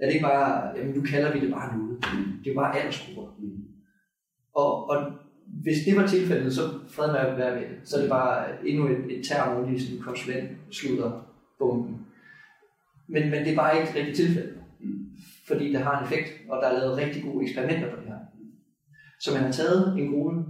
Er 0.00 0.06
det 0.06 0.14
ikke 0.14 0.26
bare, 0.26 0.78
jamen 0.78 0.94
nu 0.94 1.02
kalder 1.02 1.32
vi 1.32 1.40
det 1.40 1.50
bare 1.50 1.78
noget. 1.78 1.98
Mm. 2.12 2.38
Det 2.38 2.50
er 2.50 2.54
jo 2.54 2.60
bare 2.60 2.78
aldersgrupper. 2.78 3.34
Mm. 3.38 3.64
Og, 4.54 4.90
og 4.90 5.12
hvis 5.62 5.84
det 5.84 5.96
var 5.96 6.06
tilfældet, 6.06 6.54
så 6.54 6.62
fred 6.88 7.12
med 7.12 7.20
at 7.20 7.38
være 7.38 7.54
ved 7.54 7.68
det. 7.68 7.78
Så 7.84 7.96
er 7.96 8.00
det 8.00 8.10
bare 8.10 8.66
endnu 8.66 8.88
et, 8.88 9.18
et 9.18 9.26
term, 9.28 9.54
hvor 9.54 9.78
sådan 9.78 10.02
konsulent 10.02 10.50
slutter 10.70 11.34
bomben. 11.58 12.06
Men, 13.08 13.30
men 13.30 13.44
det 13.44 13.52
er 13.52 13.56
bare 13.56 13.76
ikke 13.76 13.90
et 13.90 13.96
rigtigt 13.96 14.16
tilfælde. 14.16 14.54
Mm. 14.80 15.10
Fordi 15.46 15.72
det 15.72 15.80
har 15.80 15.98
en 15.98 16.04
effekt, 16.04 16.28
og 16.48 16.62
der 16.62 16.68
er 16.68 16.78
lavet 16.78 16.96
rigtig 16.96 17.22
gode 17.22 17.44
eksperimenter 17.44 17.90
på 17.90 17.96
det 17.96 18.08
her. 18.08 18.18
Så 19.20 19.34
man 19.34 19.42
har 19.42 19.52
taget 19.52 19.98
en 19.98 20.12
gruppe 20.12 20.44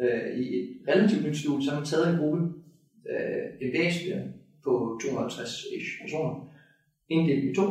øh, 0.00 0.38
i 0.38 0.60
et 0.60 0.68
relativt 0.88 1.26
nyt 1.26 1.36
studie, 1.36 1.64
så 1.64 1.70
har 1.70 1.78
man 1.78 1.86
taget 1.86 2.10
en 2.10 2.20
gruppe 2.20 2.42
øh, 3.10 3.68
MBA-studerende 3.68 4.32
på 4.64 5.00
250-ish 5.02 6.02
personer, 6.02 6.34
inddelt 7.08 7.44
i 7.44 7.54
to, 7.54 7.66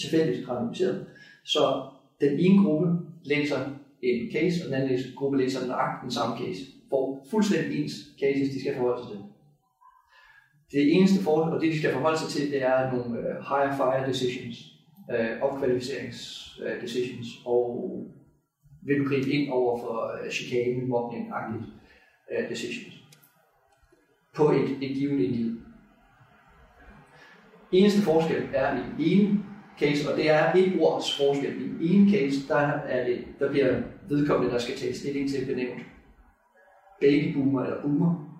tilfældigt 0.00 0.48
randomiseret. 0.48 1.06
Så 1.44 1.90
den 2.20 2.38
ene 2.38 2.64
gruppe 2.64 2.88
læser 3.24 3.58
en 4.02 4.32
case, 4.32 4.64
og 4.64 4.70
den 4.70 4.74
anden 4.74 4.98
gruppe 5.16 5.38
læser 5.38 5.66
nøjagtigt 5.66 6.02
den 6.02 6.10
samme 6.10 6.36
case. 6.38 6.60
Får 6.90 7.26
fuldstændig 7.30 7.82
ens 7.82 7.94
cases, 8.20 8.48
de 8.48 8.60
skal 8.60 8.76
forholde 8.76 9.02
sig 9.02 9.10
til. 9.10 9.20
Det 10.72 10.94
eneste 10.94 11.24
forhold, 11.24 11.52
og 11.52 11.60
det 11.60 11.72
de 11.72 11.78
skal 11.78 11.92
forholde 11.92 12.18
sig 12.18 12.28
til, 12.28 12.52
det 12.52 12.62
er 12.62 12.92
nogle 12.92 13.18
uh, 13.18 13.36
higher 13.48 13.76
fire 13.76 14.08
decisions, 14.08 14.56
uh, 15.12 15.42
opkvalificerings 15.42 16.18
uh, 16.60 16.82
decisions, 16.82 17.26
og 17.46 17.66
vil 18.86 18.98
du 18.98 19.08
gribe 19.08 19.30
ind 19.30 19.50
over 19.50 19.78
for 19.78 20.20
uh, 20.24 20.30
chikane, 20.30 20.86
mobbning 20.86 21.32
agtigt 21.32 21.64
uh, 22.30 22.48
decisions 22.50 22.94
på 24.34 24.50
et, 24.50 24.78
et 24.80 24.96
givet 24.96 25.20
individ. 25.20 25.56
Eneste 27.72 28.02
forskel 28.02 28.48
er 28.54 28.78
i 28.98 29.12
ene 29.12 29.44
case, 29.78 30.10
og 30.10 30.16
det 30.16 30.30
er 30.30 30.54
et 30.54 30.72
ords 30.80 31.16
forskel. 31.16 31.80
I 31.80 31.94
ene 31.94 32.10
case, 32.10 32.48
der, 32.48 32.56
er 32.56 33.06
det, 33.06 33.24
der 33.38 33.50
bliver 33.50 33.82
vedkommende, 34.08 34.52
der 34.52 34.58
skal 34.58 34.76
tage 34.76 34.94
stilling 34.94 35.30
til, 35.30 35.46
benævnt 35.46 35.82
babyboomer 37.00 37.62
eller 37.62 37.82
boomer. 37.82 38.30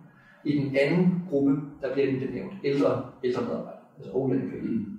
I 0.44 0.58
den 0.58 0.76
anden 0.76 1.22
gruppe, 1.30 1.60
der 1.82 1.92
bliver 1.92 2.10
den 2.10 2.20
benævnt 2.20 2.52
ældre, 2.64 3.10
ældre 3.24 3.42
medarbejder, 3.42 3.78
altså 3.96 4.10
old 4.14 4.32
employee. 4.32 4.68
Mm. 4.68 4.98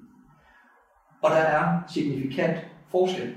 Og 1.22 1.32
der 1.32 1.38
er 1.38 1.84
signifikant 1.94 2.58
forskel. 2.92 3.36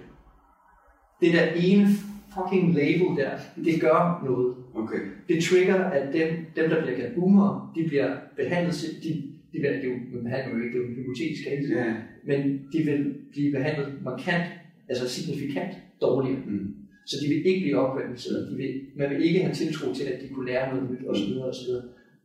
Det 1.21 1.33
der 1.33 1.47
ene 1.67 1.87
fucking 2.35 2.75
label 2.75 3.17
der, 3.17 3.31
det 3.65 3.81
gør 3.81 4.21
noget. 4.25 4.57
Okay. 4.75 5.01
Det 5.29 5.45
trigger, 5.45 5.75
at 5.85 6.13
dem, 6.13 6.29
dem 6.57 6.71
der 6.71 6.83
bliver 6.83 6.97
kaldt 6.97 7.15
boomer, 7.15 7.73
de 7.77 7.89
bliver 7.89 8.17
behandlet, 8.37 8.75
de, 9.03 9.09
de 9.53 9.59
bliver, 9.59 9.73
det 9.73 9.85
er 9.85 9.89
jo, 9.89 10.21
behandler 10.23 10.59
jo 10.59 10.65
ikke, 10.65 10.79
det 10.79 10.85
er 10.85 10.89
jo 10.89 10.95
hypotetisk 10.95 11.43
case, 11.49 11.69
Ja. 11.75 11.95
men 12.27 12.41
de 12.73 12.79
vil 12.79 13.15
blive 13.33 13.53
behandlet 13.53 13.89
markant, 14.05 14.45
altså 14.89 15.09
signifikant 15.09 15.73
dårligere. 16.01 16.41
Mm. 16.47 16.75
Så 17.07 17.17
de 17.23 17.29
vil 17.35 17.47
ikke 17.47 17.61
blive 17.65 17.79
opkvalificeret. 17.79 18.51
De 18.51 18.57
vil, 18.57 18.81
man 18.97 19.11
vil 19.11 19.25
ikke 19.29 19.41
have 19.41 19.55
tiltro 19.55 19.95
til, 19.95 20.05
at 20.05 20.23
de 20.23 20.29
kunne 20.35 20.47
lære 20.51 20.75
noget 20.75 20.91
nyt 20.91 21.09
osv. 21.09 21.33
osv. 21.51 21.71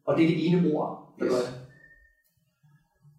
Og 0.06 0.18
det 0.18 0.26
er 0.26 0.30
det 0.30 0.48
ene 0.48 0.72
ord, 0.74 1.16
der 1.20 1.26
Yes. 1.26 1.32
gør 1.32 1.38
det. 1.40 1.60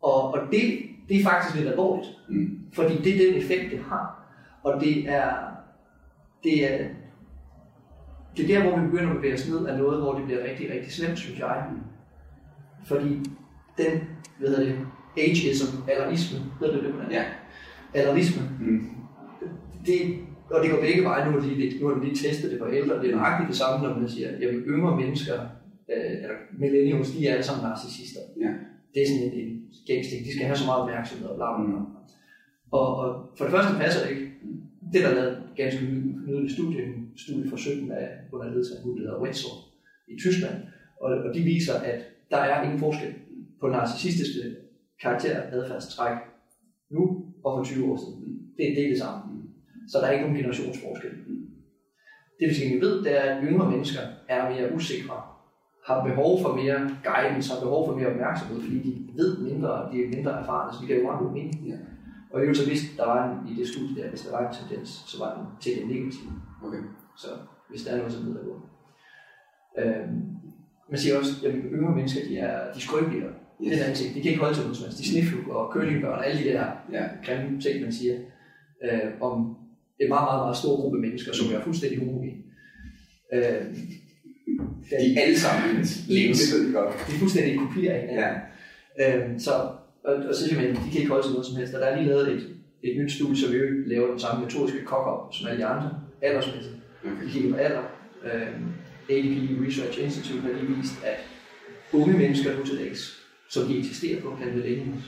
Og, 0.03 0.33
og 0.35 0.39
det, 0.53 0.61
det 1.09 1.21
er 1.21 1.25
faktisk 1.25 1.57
lidt 1.57 1.69
alvorligt, 1.69 2.09
Mm. 2.29 2.59
fordi 2.73 2.95
det 3.05 3.13
er 3.15 3.27
den 3.33 3.43
effekt, 3.43 3.71
det 3.71 3.79
har. 3.79 4.21
Og 4.65 4.81
det 4.85 5.09
er, 5.09 5.31
det 6.45 6.73
er, 6.73 6.89
det 8.37 8.45
er 8.45 8.49
der, 8.61 8.69
hvor 8.69 8.79
vi 8.81 8.87
begynder 8.87 9.11
at 9.11 9.17
bevæge 9.17 9.35
os 9.35 9.49
ned 9.49 9.67
af 9.67 9.79
noget, 9.79 10.01
hvor 10.03 10.15
det 10.15 10.25
bliver 10.25 10.45
rigtig, 10.51 10.71
rigtig 10.71 10.93
slemt, 10.93 11.19
synes 11.19 11.39
jeg. 11.39 11.67
Fordi 12.87 13.09
den, 13.79 13.93
hvad 14.39 14.49
hedder 14.49 14.65
det, 14.65 14.77
ageism, 15.19 15.77
alarisme, 15.89 16.39
ved 16.61 16.73
du 16.73 16.85
det, 16.85 16.93
hvordan? 16.93 17.13
Ja. 17.13 17.25
Alarisme, 17.95 18.43
Mm. 18.61 18.87
det, 19.87 20.19
og 20.51 20.63
det 20.63 20.71
går 20.71 20.81
begge 20.81 21.05
veje. 21.05 21.25
Nu 21.27 21.31
har 21.31 21.41
de 21.49 21.55
lige, 21.55 21.81
nu 21.81 21.89
har 21.89 21.95
de 21.95 22.05
lige 22.05 22.17
testet 22.29 22.51
det 22.51 22.59
på 22.59 22.67
ældre. 22.73 23.03
Det 23.03 23.11
er 23.11 23.17
nøjagtigt 23.17 23.49
det 23.49 23.57
samme, 23.57 23.89
når 23.89 23.99
man 23.99 24.09
siger, 24.09 24.29
at 24.29 24.35
yngre 24.67 24.97
mennesker, 24.97 25.35
øh, 25.95 26.13
eller 26.23 26.37
millennials, 26.59 27.11
de 27.11 27.27
er 27.27 27.33
alle 27.33 27.45
sammen 27.45 27.63
narcissister. 27.65 28.21
Ja. 28.41 28.51
Det 28.95 29.03
er 29.03 29.07
sådan 29.07 29.23
en, 29.33 29.47
en 29.47 29.63
gængsting. 29.87 30.25
De 30.25 30.33
skal 30.35 30.47
have 30.47 30.57
så 30.57 30.67
meget 30.67 30.83
opmærksomhed 30.83 31.29
og 31.29 31.37
bla 31.37 31.57
bla 31.57 31.67
bla. 31.71 31.81
Og, 32.73 32.97
og 32.97 33.31
for 33.39 33.45
det 33.45 33.53
første 33.55 33.75
passer 33.79 34.01
det 34.03 34.11
ikke. 34.15 34.34
Det 34.95 35.05
er 35.05 35.09
der 35.09 35.15
lavet 35.15 35.33
et 35.33 35.57
ganske 35.57 35.85
nydeligt 36.27 36.53
studie, 36.53 36.85
en 36.85 37.09
studie 37.17 37.51
fra 37.51 37.57
17 37.57 37.93
af 37.93 38.09
under 38.33 38.51
ledelse 38.51 38.75
af 38.75 38.85
en 38.85 38.97
der 38.97 39.01
hedder 39.01 39.23
Wetzel 39.23 39.57
i 40.09 40.19
Tyskland. 40.19 40.55
Og, 41.01 41.11
og 41.11 41.35
de 41.35 41.43
viser, 41.43 41.75
at 41.81 42.01
der 42.31 42.37
er 42.37 42.63
ingen 42.65 42.79
forskel 42.79 43.15
på 43.61 43.69
narcissistiske 43.69 44.57
karakter 45.03 45.43
adfærdstræk 45.53 46.17
nu 46.91 47.25
og 47.45 47.59
for 47.59 47.65
20 47.65 47.93
år 47.93 47.97
siden. 47.97 48.23
Det, 48.57 48.85
er 48.85 48.89
det 48.89 48.99
samme. 48.99 49.43
Så 49.89 49.99
der 49.99 50.07
er 50.07 50.13
ikke 50.13 50.25
nogen 50.25 50.37
generationsforskel. 50.37 51.11
Det 52.41 52.49
vi 52.49 52.55
skal 52.55 52.81
ved, 52.81 53.05
det 53.05 53.13
er, 53.19 53.35
at 53.35 53.45
yngre 53.49 53.71
mennesker 53.71 54.01
er 54.29 54.51
mere 54.51 54.75
usikre, 54.75 55.23
har 55.87 56.05
behov 56.09 56.43
for 56.43 56.55
mere 56.55 56.97
guidance, 57.05 57.55
har 57.55 57.61
behov 57.61 57.87
for 57.87 57.97
mere 57.97 58.07
opmærksomhed, 58.07 58.61
fordi 58.61 58.79
de 58.79 58.93
ved 59.15 59.39
mindre, 59.39 59.89
de 59.93 60.05
er 60.05 60.09
mindre 60.09 60.41
erfarne, 60.41 60.73
så 60.73 60.79
de 60.83 60.87
kan 60.87 60.97
jo 60.97 61.03
meget 61.03 61.21
god 61.21 61.33
mening. 61.33 61.55
Ja. 61.67 61.77
Og 62.35 62.41
i 62.41 62.43
øvrigt 62.43 62.59
så 62.59 62.67
hvis 62.67 62.83
der 62.97 63.07
var 63.07 63.19
en, 63.31 63.53
i 63.53 63.61
det 63.61 63.69
studie 63.69 64.03
der, 64.03 64.09
hvis 64.11 64.21
der 64.21 64.31
var 64.37 64.43
en 64.49 64.55
tendens, 64.61 64.89
så 65.11 65.19
var 65.19 65.31
den 65.37 65.45
til 65.63 65.73
det 65.79 65.87
negative. 65.89 66.33
Okay. 66.67 66.83
Så 67.23 67.29
hvis 67.71 67.83
der 67.85 67.91
er 67.93 67.97
noget, 67.97 68.13
så 68.13 68.19
nedadgående. 68.25 68.67
Øhm, 69.79 70.21
man 70.91 70.99
siger 70.99 71.19
også, 71.19 71.33
at 71.47 71.55
yngre 71.73 71.95
mennesker, 71.97 72.21
de 72.29 72.39
er, 72.39 72.55
de 72.73 72.77
er 72.77 72.85
skrøbeligere. 72.87 73.33
Yes. 73.63 73.71
Det 73.73 73.85
er 73.85 73.89
en 73.91 73.95
ting. 73.95 74.15
De 74.15 74.21
kan 74.23 74.31
ikke 74.31 74.43
holde 74.45 74.57
til 74.57 74.65
helst. 74.65 74.99
De 74.99 75.09
sniflug 75.11 75.55
og 75.55 75.73
curlingbørn 75.73 76.13
og 76.19 76.27
alle 76.29 76.45
de 76.45 76.49
der 76.49 76.67
Ja. 76.93 77.05
grimme 77.27 77.61
ting, 77.61 77.83
man 77.83 77.93
siger, 77.93 78.17
øh, 78.85 79.11
om 79.21 79.57
en 80.01 80.09
meget, 80.09 80.27
meget, 80.29 80.41
meget 80.45 80.57
stor 80.57 80.77
gruppe 80.81 80.99
mennesker, 80.99 81.33
som 81.33 81.47
er 81.55 81.61
fuldstændig 81.61 81.99
homogene. 81.99 82.33
Øh, 83.35 83.65
De 84.91 84.97
er 85.17 85.23
alle 85.23 85.39
sammen 85.39 85.77
ens. 85.77 86.07
Ens. 86.11 86.41
Det 86.41 86.59
ved 86.61 86.67
vi 86.67 86.73
godt. 86.73 86.93
de 87.07 87.13
er 87.15 87.19
fuldstændig 87.19 87.59
kopier 87.59 87.93
af 87.95 88.01
hinanden. 88.01 88.41
Ja. 88.99 89.25
Øhm, 89.27 89.39
så, 89.39 89.51
og, 90.05 90.15
og 90.15 90.35
så 90.35 90.45
siger 90.45 90.61
man, 90.61 90.71
de 90.71 90.91
kan 90.91 91.01
ikke 91.01 91.11
holde 91.11 91.27
til 91.27 91.33
noget 91.33 91.47
som 91.47 91.57
helst. 91.57 91.75
Og 91.75 91.81
der 91.81 91.87
er 91.87 91.97
lige 91.97 92.09
lavet 92.09 92.33
et, 92.33 92.57
et 92.83 93.01
nyt 93.01 93.13
studie, 93.13 93.37
som 93.37 93.53
vi 93.53 93.59
laver 93.87 94.11
den 94.11 94.21
samme 94.21 94.45
metodiske 94.45 94.85
cock-up 94.85 95.35
som 95.35 95.49
alle 95.49 95.61
de 95.61 95.67
andre, 95.67 96.01
aldersmæssigt. 96.23 96.77
Okay. 97.05 97.25
Vi 97.25 97.31
kigger 97.31 97.51
på 97.51 97.57
alder. 97.57 97.83
Øhm, 98.25 98.65
ADP 99.11 99.67
Research 99.67 100.05
Institute 100.05 100.41
har 100.41 100.53
lige 100.53 100.77
vist, 100.77 101.05
at 101.05 101.19
unge 101.93 102.19
mennesker 102.19 102.59
nu 102.59 102.65
til 102.65 102.79
dags, 102.79 103.25
som 103.49 103.67
de 103.67 103.79
eksisterer 103.79 104.23
på, 104.23 104.37
kan 104.43 104.55
millennials, 104.55 105.05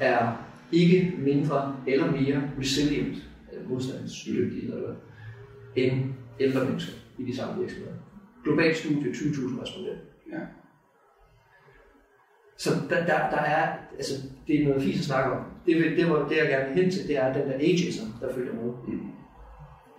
er 0.00 0.46
ikke 0.72 1.14
mindre 1.18 1.76
eller 1.86 2.10
mere 2.10 2.50
resilient, 2.58 3.16
eller 3.52 3.68
modstandsdygtige, 3.68 4.62
eller 4.62 4.78
hvad, 4.78 4.94
end 5.76 6.02
ældre 6.40 6.64
mennesker 6.64 6.92
i 7.18 7.22
de 7.22 7.36
samme 7.36 7.60
virksomheder. 7.60 7.94
Globalt 8.44 8.76
studie, 8.76 9.10
20.000 9.12 9.62
respondenter. 9.62 10.04
Ja. 10.32 10.38
Så 12.62 12.70
der, 12.90 13.00
der, 13.10 13.18
der 13.34 13.42
er, 13.56 13.64
altså, 14.00 14.14
det 14.46 14.60
er 14.60 14.64
noget 14.68 14.82
fint 14.82 14.98
at 14.98 15.04
snakke 15.10 15.30
om. 15.36 15.44
Det, 15.66 15.74
det, 15.98 16.10
var, 16.10 16.28
det 16.28 16.36
jeg 16.36 16.48
gerne 16.48 16.68
vil 16.74 16.82
hen 16.82 16.90
til, 16.92 17.08
det 17.08 17.16
er 17.16 17.32
den 17.32 17.48
der 17.48 17.54
ageism, 17.54 18.06
der 18.20 18.34
følger 18.34 18.54
med. 18.54 18.72
Mm. 18.88 19.08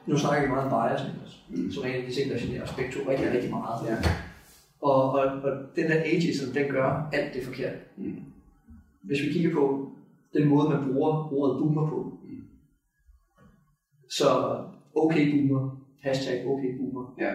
Nu 0.08 0.18
snakker 0.18 0.42
vi 0.44 0.50
meget 0.54 0.66
om 0.66 0.72
bias, 0.90 1.02
Niklas, 1.08 1.34
Mm. 1.50 1.72
som 1.72 1.84
er 1.84 1.88
en 1.88 2.02
af 2.02 2.08
de 2.08 2.14
ting, 2.16 2.32
der 2.32 2.38
generer 2.40 2.64
os 2.64 2.74
begge 2.76 2.92
to 2.92 3.00
rigtig, 3.10 3.32
rigtig 3.34 3.50
meget. 3.50 3.80
Ja. 3.90 3.96
Og, 4.82 5.12
og, 5.12 5.26
og 5.48 5.52
den 5.76 5.86
der 5.92 6.00
ageism, 6.06 6.54
den 6.54 6.72
gør 6.72 7.10
alt 7.14 7.34
det 7.34 7.44
forkert. 7.44 7.74
Mm. 7.98 8.16
Hvis 9.04 9.22
vi 9.26 9.34
kigger 9.34 9.52
på 9.54 9.92
den 10.34 10.48
måde, 10.48 10.70
man 10.70 10.84
bruger 10.94 11.34
ordet 11.34 11.58
boomer 11.60 11.90
på, 11.90 12.18
Mm. 12.24 12.44
så 14.10 14.26
okay 14.96 15.24
boomer, 15.32 15.86
hashtag 16.04 16.48
okay 16.48 16.78
boomer. 16.78 17.16
Ja. 17.20 17.32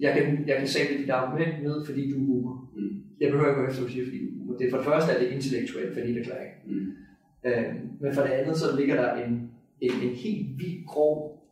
Jeg 0.00 0.14
kan, 0.14 0.48
jeg 0.48 0.56
kan 0.58 0.68
sætte 0.68 0.98
dit 0.98 1.10
argument 1.10 1.62
ned, 1.62 1.86
fordi 1.86 2.10
du 2.10 2.22
er 2.22 2.26
boomer. 2.26 2.70
Mm. 2.76 3.02
Jeg 3.20 3.30
behøver 3.30 3.48
ikke 3.50 3.60
gå 3.60 3.66
efter, 3.66 3.80
hvad 3.80 3.88
du 3.88 3.92
siger, 3.92 4.06
fordi. 4.06 4.18
Det 4.58 4.66
er 4.66 4.70
for 4.70 4.76
det 4.76 4.86
første 4.86 5.12
er 5.12 5.18
det 5.18 5.28
intellektuelt, 5.28 5.94
fordi 5.94 6.14
det 6.14 6.24
klager. 6.24 6.50
Mm. 6.66 6.86
Øh, 7.46 7.74
men 8.00 8.14
for 8.14 8.22
det 8.22 8.30
andet, 8.30 8.56
så 8.56 8.76
ligger 8.76 8.94
der 8.94 9.14
en, 9.24 9.50
en, 9.80 9.92
en 10.02 10.14
helt 10.24 10.58
vild 10.58 10.86
grov 10.86 11.42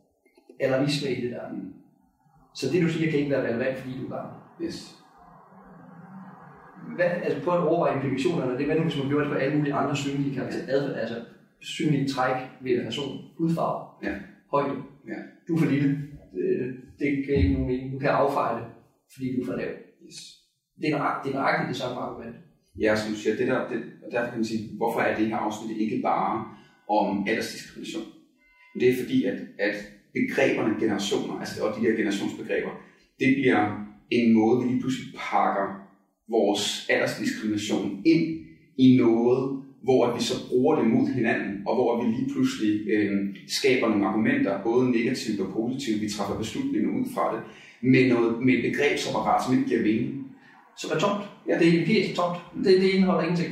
alarmisme 0.59 1.09
i 1.11 1.21
det 1.21 1.31
der. 1.31 1.51
Mm. 1.51 1.73
Så 2.55 2.71
det 2.71 2.81
du 2.83 2.87
siger 2.87 3.11
kan 3.11 3.19
ikke 3.19 3.31
være 3.31 3.47
relevant, 3.47 3.77
fordi 3.77 3.97
du 3.99 4.05
er 4.05 4.15
gammel. 4.17 4.35
Yes. 4.63 4.95
Hvad, 6.95 7.05
altså 7.05 7.41
på 7.43 7.51
at 7.51 7.59
overveje 7.59 7.95
implikationerne, 7.95 8.57
det 8.57 8.69
er 8.71 8.75
nu, 8.75 8.83
hvis 8.83 8.97
man 8.97 9.07
gjorde 9.07 9.25
det 9.25 9.33
på 9.33 9.37
alle 9.39 9.57
mulige 9.57 9.73
andre 9.73 9.95
synlige 9.95 10.35
karakterer, 10.35 10.65
adfærd, 10.67 10.99
altså 10.99 11.15
synlige 11.59 12.07
træk 12.07 12.35
ved 12.61 12.71
en 12.71 12.83
person, 12.83 13.17
hudfarve, 13.37 13.83
Ja. 14.03 14.15
højde. 14.51 14.75
Ja. 15.07 15.19
Du 15.47 15.55
er 15.55 15.59
for 15.59 15.65
lille, 15.71 15.89
det, 16.33 16.75
det 16.99 17.25
kan 17.25 17.35
ikke 17.35 17.53
nogen 17.53 17.67
mening. 17.67 17.93
Du 17.93 17.99
kan 17.99 18.09
affeje 18.09 18.55
det, 18.59 18.67
fordi 19.13 19.35
du 19.35 19.41
er 19.41 19.45
for 19.45 19.53
lav. 19.53 19.71
Yes. 20.05 20.44
Det 20.81 20.89
er, 20.89 20.97
nøjagtigt, 20.97 21.23
det 21.33 21.37
er 21.37 21.41
nøjagtigt 21.41 21.69
det 21.69 21.77
samme 21.77 21.97
argument. 22.01 22.35
Ja, 22.79 22.95
som 22.95 23.13
du 23.13 23.19
siger, 23.19 23.35
det 23.35 23.47
der, 23.47 23.69
det, 23.69 23.83
og 24.05 24.11
derfor 24.11 24.29
kan 24.29 24.37
man 24.37 24.45
sige, 24.45 24.69
hvorfor 24.77 24.99
er 24.99 25.17
det 25.17 25.27
her 25.27 25.37
afsnit 25.37 25.77
ikke 25.77 26.01
bare 26.01 26.45
om 26.89 27.27
aldersdiskrimination? 27.27 28.03
Det 28.79 28.89
er 28.89 28.95
fordi, 29.03 29.23
at, 29.23 29.39
at 29.59 29.75
begreberne 30.13 30.79
generationer, 30.79 31.39
altså 31.39 31.65
og 31.65 31.75
de 31.75 31.85
der 31.85 31.95
generationsbegreber, 31.95 32.71
det 33.19 33.35
bliver 33.35 33.61
en 34.11 34.33
måde, 34.33 34.63
vi 34.63 34.69
lige 34.69 34.81
pludselig 34.81 35.13
pakker 35.17 35.85
vores 36.29 36.87
aldersdiskrimination 36.89 38.01
ind 38.05 38.23
i 38.77 38.97
noget, 38.97 39.63
hvor 39.83 40.15
vi 40.15 40.23
så 40.23 40.49
bruger 40.49 40.75
det 40.75 40.87
mod 40.87 41.07
hinanden, 41.07 41.63
og 41.67 41.75
hvor 41.75 42.03
vi 42.03 42.11
lige 42.11 42.29
pludselig 42.33 42.87
øh, 42.87 43.35
skaber 43.47 43.89
nogle 43.89 44.07
argumenter, 44.07 44.63
både 44.63 44.91
negativt 44.91 45.39
og 45.39 45.53
positivt, 45.53 46.01
vi 46.01 46.09
træffer 46.09 46.37
beslutninger 46.37 46.89
ud 46.99 47.05
fra 47.13 47.35
det, 47.35 47.43
med, 47.81 48.09
noget, 48.09 48.45
med 48.45 48.53
et 48.53 48.63
begrebsapparat, 48.71 49.45
som 49.45 49.57
ikke 49.57 49.69
giver 49.69 49.81
mening. 49.81 50.24
Som 50.77 50.91
er 50.93 50.99
tomt. 50.99 51.23
Ja. 51.47 51.59
Det 51.59 51.67
er 51.67 51.79
empirisk 51.79 52.15
tomt. 52.15 52.37
Det, 52.63 52.81
det 52.81 52.89
indeholder 52.89 53.21
ingenting. 53.21 53.51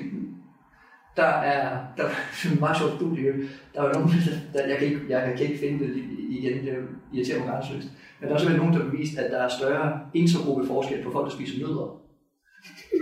Der 1.17 1.23
er, 1.53 1.79
der 1.97 2.03
er 2.43 2.51
en 2.51 2.59
meget 2.59 2.77
sjovt 2.77 2.95
studie. 2.95 3.31
Der 3.73 3.81
er 3.81 3.93
nogen, 3.93 4.09
der, 4.53 4.67
jeg, 4.67 4.77
kan 4.77 4.87
ikke, 4.87 4.99
jeg 5.09 5.33
kan 5.37 5.45
ikke 5.47 5.59
finde 5.59 5.79
det 5.85 6.03
igen, 6.29 6.65
det 6.65 6.73
irriterer 7.13 7.39
mig 7.39 7.47
grænseløst. 7.47 7.87
Men 8.19 8.29
der 8.29 8.35
er 8.35 8.39
simpelthen 8.39 8.65
nogen, 8.65 8.79
der 8.79 8.83
har 8.85 8.97
vist, 8.97 9.17
at 9.17 9.31
der 9.31 9.37
er 9.37 9.49
større 9.59 9.99
intergruppe 10.13 10.67
forskel 10.67 11.03
på 11.03 11.11
folk, 11.11 11.25
der 11.25 11.35
spiser 11.37 11.59
nødder. 11.59 11.99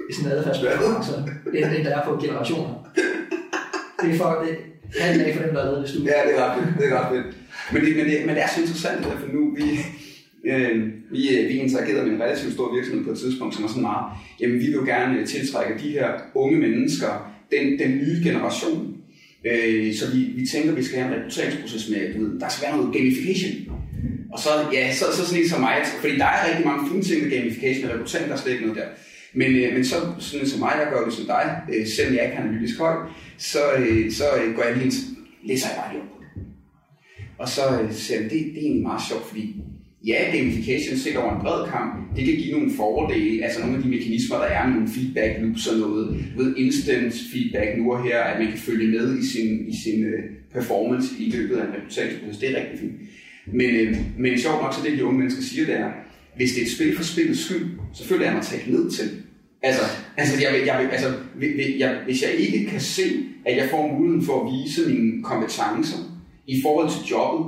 I 0.09 0.13
sådan 0.13 0.31
en 0.31 0.37
adfærdsbærelse, 0.37 1.13
end, 1.53 1.75
end 1.75 1.85
der 1.85 1.97
er 1.97 2.05
på 2.05 2.17
generationer. 2.21 2.73
Det 4.01 4.13
er 4.13 4.17
for, 4.17 4.43
det 4.43 4.57
er 4.99 5.25
af 5.25 5.35
for 5.35 5.43
dem, 5.43 5.53
der 5.53 5.61
har 5.63 5.69
lavet 5.69 5.81
det 5.81 5.89
studie. 5.89 6.07
Ja, 6.11 6.29
det 6.29 6.39
er 6.39 6.45
ret 6.45 6.63
fedt. 6.63 6.77
Det 6.77 6.91
er 6.91 6.99
ret 6.99 7.09
fedt. 7.13 7.37
Men 7.71 7.81
det, 7.85 7.95
men 7.97 8.05
det, 8.05 8.25
men 8.25 8.35
det 8.35 8.43
er 8.43 8.47
så 8.47 8.61
interessant, 8.61 8.97
det 9.05 9.19
for 9.23 9.31
nu 9.37 9.55
vi, 9.55 9.63
øh, 10.45 10.87
vi, 11.11 11.37
øh, 11.37 11.49
vi 11.49 11.53
interagerede 11.53 12.05
med 12.05 12.13
en 12.15 12.21
relativt 12.21 12.53
stor 12.53 12.75
virksomhed 12.75 13.05
på 13.05 13.11
et 13.11 13.19
tidspunkt, 13.19 13.55
som 13.55 13.63
var 13.63 13.69
sådan 13.69 13.81
meget, 13.81 14.05
jamen 14.39 14.59
vi 14.59 14.65
vil 14.65 14.85
gerne 14.85 15.19
øh, 15.19 15.27
tiltrække 15.27 15.83
de 15.83 15.89
her 15.89 16.09
unge 16.35 16.57
mennesker, 16.59 17.33
den, 17.51 17.79
den 17.79 17.91
nye 17.97 18.19
generation. 18.23 18.97
Øh, 19.45 19.93
så 19.95 20.11
vi, 20.13 20.19
vi 20.19 20.47
tænker, 20.47 20.71
at 20.71 20.77
vi 20.77 20.83
skal 20.83 20.99
have 20.99 21.13
en 21.13 21.19
rekrutteringsproces 21.19 21.89
med, 21.89 22.13
du 22.13 22.19
ved, 22.23 22.39
der 22.39 22.49
skal 22.49 22.67
være 22.67 22.77
noget 22.77 22.93
gamification. 22.93 23.53
Og 24.33 24.39
så, 24.39 24.49
ja, 24.73 24.93
så, 24.93 25.05
så 25.13 25.25
sådan 25.25 25.43
en 25.43 25.49
som 25.49 25.61
mig, 25.61 25.75
fordi 26.01 26.17
der 26.17 26.25
er 26.25 26.47
rigtig 26.49 26.65
mange 26.65 26.89
fine 26.89 27.03
ting 27.03 27.23
med 27.23 27.31
gamification 27.31 27.85
og 27.85 27.93
rekruttering, 27.93 28.27
der 28.27 28.35
er 28.35 28.39
slet 28.39 28.53
ikke 28.53 28.65
noget 28.65 28.81
der. 28.81 28.89
Men, 29.33 29.55
øh, 29.55 29.73
men 29.73 29.85
så 29.85 29.95
sådan 30.19 30.45
en 30.45 30.49
som 30.49 30.59
mig, 30.59 30.73
jeg 30.79 30.87
gør 30.91 31.05
det 31.05 31.13
som 31.13 31.25
dig, 31.25 31.61
øh, 31.73 31.87
selvom 31.87 32.15
jeg 32.15 32.23
ikke 32.25 32.37
har 32.37 32.43
analytisk 32.43 32.79
høj, 32.79 32.95
så, 33.37 33.59
øh, 33.79 34.11
så 34.11 34.23
øh, 34.43 34.55
går 34.55 34.63
jeg 34.63 34.73
lige 34.73 34.85
ind, 34.85 34.93
læser 35.43 35.67
jeg 35.67 35.77
bare 35.77 35.93
lige 35.93 36.01
op 36.03 36.09
på 36.09 36.17
det. 36.21 36.27
Og 37.37 37.49
så 37.49 37.61
øh, 37.81 37.93
ser 37.93 38.15
jeg, 38.15 38.23
det, 38.23 38.31
det 38.31 38.57
er 38.57 38.67
egentlig 38.67 38.83
meget 38.83 39.01
sjovt, 39.09 39.25
fordi 39.27 39.55
ja, 40.07 40.37
gamification 40.37 40.97
set 40.97 41.17
over 41.17 41.35
en 41.35 41.41
bred 41.41 41.69
kamp, 41.71 42.15
det 42.15 42.25
kan 42.25 42.35
give 42.35 42.51
nogle 42.51 42.71
fordele, 42.77 43.43
altså 43.43 43.59
nogle 43.59 43.77
af 43.77 43.83
de 43.83 43.89
mekanismer, 43.89 44.37
der 44.37 44.45
er, 44.45 44.69
nogle 44.69 44.87
feedback 44.87 45.41
loops 45.41 45.67
og 45.67 45.79
noget, 45.79 46.25
du 46.37 46.43
ved, 46.43 46.55
instant 46.57 47.13
feedback 47.33 47.77
nu 47.77 47.93
og 47.93 48.03
her, 48.03 48.19
at 48.19 48.39
man 48.39 48.47
kan 48.49 48.57
følge 48.59 48.87
med 48.97 49.17
i 49.19 49.25
sin, 49.25 49.67
i 49.67 49.73
sin 49.83 50.05
uh, 50.05 50.19
performance 50.53 51.07
i 51.19 51.31
løbet 51.31 51.55
af 51.57 51.63
en 51.67 51.73
rekrutteringsproces, 51.73 52.37
det 52.37 52.49
er 52.51 52.59
rigtig 52.61 52.79
fint. 52.79 52.93
Men, 53.53 53.69
øh, 53.69 53.97
men 54.19 54.37
sjovt 54.39 54.61
nok, 54.61 54.73
så 54.73 54.79
det 54.85 54.97
de 54.97 55.05
unge 55.05 55.19
mennesker 55.19 55.41
siger, 55.43 55.65
det 55.65 55.75
er, 55.75 55.91
hvis 56.35 56.51
det 56.51 56.61
er 56.61 56.65
et 56.65 56.71
spil 56.71 56.95
for 56.95 57.03
spillets 57.03 57.45
skyld, 57.45 57.65
så 57.93 58.07
føler 58.07 58.25
jeg 58.25 58.33
mig 58.33 58.43
taget 58.43 58.67
ned 58.67 58.91
til. 58.91 59.09
Altså, 59.63 59.81
altså, 60.17 60.41
jeg, 60.43 60.53
vil- 60.53 60.65
jeg, 60.65 60.79
vil- 60.81 60.89
altså 60.91 61.13
vil- 61.39 61.75
jeg, 61.79 61.97
hvis 62.05 62.23
jeg 62.23 62.31
ikke 62.31 62.65
kan 62.69 62.79
se, 62.79 63.03
at 63.45 63.57
jeg 63.57 63.67
får 63.69 63.87
muligheden 63.97 64.25
for 64.25 64.35
at 64.41 64.51
vise 64.53 64.89
mine 64.89 65.23
kompetencer 65.23 65.97
i 66.47 66.61
forhold 66.61 66.89
til 66.89 67.09
jobbet, 67.11 67.45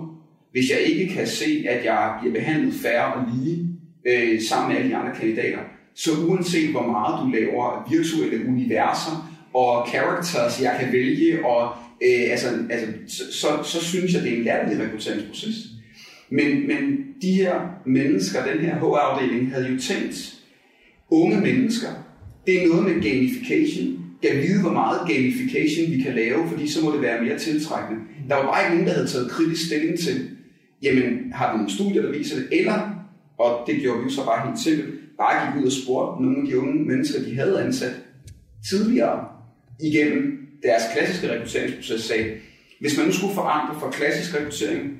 hvis 0.53 0.69
jeg 0.69 0.79
ikke 0.79 1.13
kan 1.13 1.27
se, 1.27 1.65
at 1.69 1.85
jeg 1.85 2.13
bliver 2.21 2.33
behandlet 2.33 2.73
færre 2.73 3.13
og 3.13 3.21
lige 3.35 3.67
øh, 4.07 4.41
sammen 4.41 4.69
med 4.69 4.77
alle 4.77 4.89
de 4.91 4.95
andre 4.95 5.15
kandidater, 5.19 5.59
så 5.95 6.11
uanset 6.27 6.69
hvor 6.69 6.87
meget 6.87 7.23
du 7.23 7.31
laver 7.37 7.87
virtuelle 7.91 8.47
universer 8.47 9.33
og 9.53 9.87
characters, 9.89 10.61
jeg 10.61 10.77
kan 10.79 10.91
vælge, 10.91 11.45
og 11.45 11.73
øh, 12.05 12.31
altså, 12.31 12.47
altså, 12.69 12.87
så, 13.07 13.23
så, 13.31 13.47
så 13.63 13.85
synes 13.85 14.13
jeg, 14.13 14.21
det 14.21 14.33
er 14.33 14.37
en 14.37 14.43
lærlig 14.43 14.79
rekrutteringsproces. 14.79 15.55
Men, 16.29 16.67
men 16.67 16.97
de 17.21 17.31
her 17.31 17.53
mennesker, 17.85 18.45
den 18.45 18.59
her 18.65 18.75
HR-afdeling, 18.75 19.51
havde 19.51 19.67
jo 19.67 19.79
tænkt, 19.79 20.35
unge 21.11 21.41
mennesker, 21.41 21.87
det 22.47 22.63
er 22.63 22.67
noget 22.67 22.83
med 22.83 22.93
gamification. 22.93 23.99
Jeg 24.23 24.37
vide, 24.37 24.61
hvor 24.61 24.73
meget 24.73 24.99
gamification 25.07 25.91
vi 25.91 26.01
kan 26.01 26.15
lave, 26.15 26.47
fordi 26.47 26.67
så 26.67 26.83
må 26.83 26.91
det 26.91 27.01
være 27.01 27.23
mere 27.23 27.37
tiltrækkende. 27.39 28.01
Der 28.29 28.35
var 28.35 28.43
bare 28.43 28.63
ikke 28.63 28.75
nogen, 28.75 28.87
der 28.87 28.93
havde 28.93 29.07
taget 29.07 29.31
kritisk 29.31 29.65
stilling 29.65 29.99
til, 29.99 30.29
jamen, 30.83 31.33
har 31.33 31.51
vi 31.51 31.57
nogle 31.57 31.73
studier, 31.73 32.01
der 32.01 32.11
viser 32.11 32.35
det, 32.35 32.47
eller, 32.51 33.05
og 33.37 33.67
det 33.67 33.81
gjorde 33.81 34.03
vi 34.03 34.09
så 34.11 34.25
bare 34.25 34.47
helt 34.47 34.59
simpelt, 34.59 34.89
bare 35.17 35.53
gik 35.53 35.61
ud 35.61 35.67
og 35.67 35.71
spurgte 35.71 36.23
nogle 36.23 36.37
af 36.37 36.47
de 36.47 36.59
unge 36.59 36.85
mennesker, 36.85 37.23
de 37.23 37.35
havde 37.35 37.63
ansat 37.63 37.95
tidligere 38.69 39.25
igennem 39.83 40.47
deres 40.63 40.83
klassiske 40.93 41.31
rekrutteringsproces, 41.31 42.03
sagde, 42.03 42.25
hvis 42.79 42.97
man 42.97 43.05
nu 43.05 43.13
skulle 43.13 43.33
forandre 43.33 43.79
fra 43.79 43.91
klassisk 43.91 44.35
rekruttering 44.35 44.91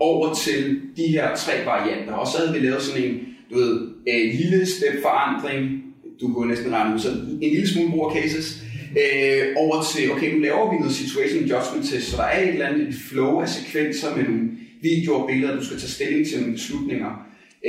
over 0.00 0.34
til 0.34 0.80
de 0.96 1.02
her 1.02 1.36
tre 1.36 1.52
varianter, 1.64 2.12
og 2.12 2.26
så 2.26 2.38
havde 2.38 2.60
vi 2.60 2.66
lavet 2.66 2.82
sådan 2.82 3.04
en, 3.04 3.20
du 3.50 3.54
ved, 3.54 3.88
øh, 4.08 4.34
lille 4.34 4.66
step 4.66 5.02
forandring, 5.02 5.82
du 6.20 6.34
kunne 6.34 6.48
næsten 6.48 6.72
regne 6.72 6.94
ud, 6.94 6.98
så 6.98 7.08
en 7.10 7.38
lille 7.40 7.68
smule 7.68 7.90
brug 7.90 8.10
af 8.10 8.22
cases, 8.22 8.64
øh, 9.02 9.46
over 9.56 9.82
til, 9.82 10.12
okay, 10.12 10.34
nu 10.34 10.38
laver 10.38 10.70
vi 10.70 10.78
noget 10.78 10.94
situation 10.94 11.44
adjustment 11.44 11.86
test, 11.86 12.10
så 12.10 12.16
der 12.16 12.22
er 12.22 12.42
et 12.42 12.48
eller 12.48 12.66
andet 12.66 12.88
et 12.88 12.94
flow 13.08 13.40
af 13.40 13.48
sekvenser 13.48 14.16
med 14.16 14.24
nogle 14.24 14.50
videoer 14.88 15.20
og 15.22 15.26
billeder, 15.28 15.56
du 15.56 15.64
skal 15.64 15.78
tage 15.78 15.90
stilling 15.98 16.26
til 16.26 16.36
nogle 16.40 16.52
beslutninger, 16.58 17.10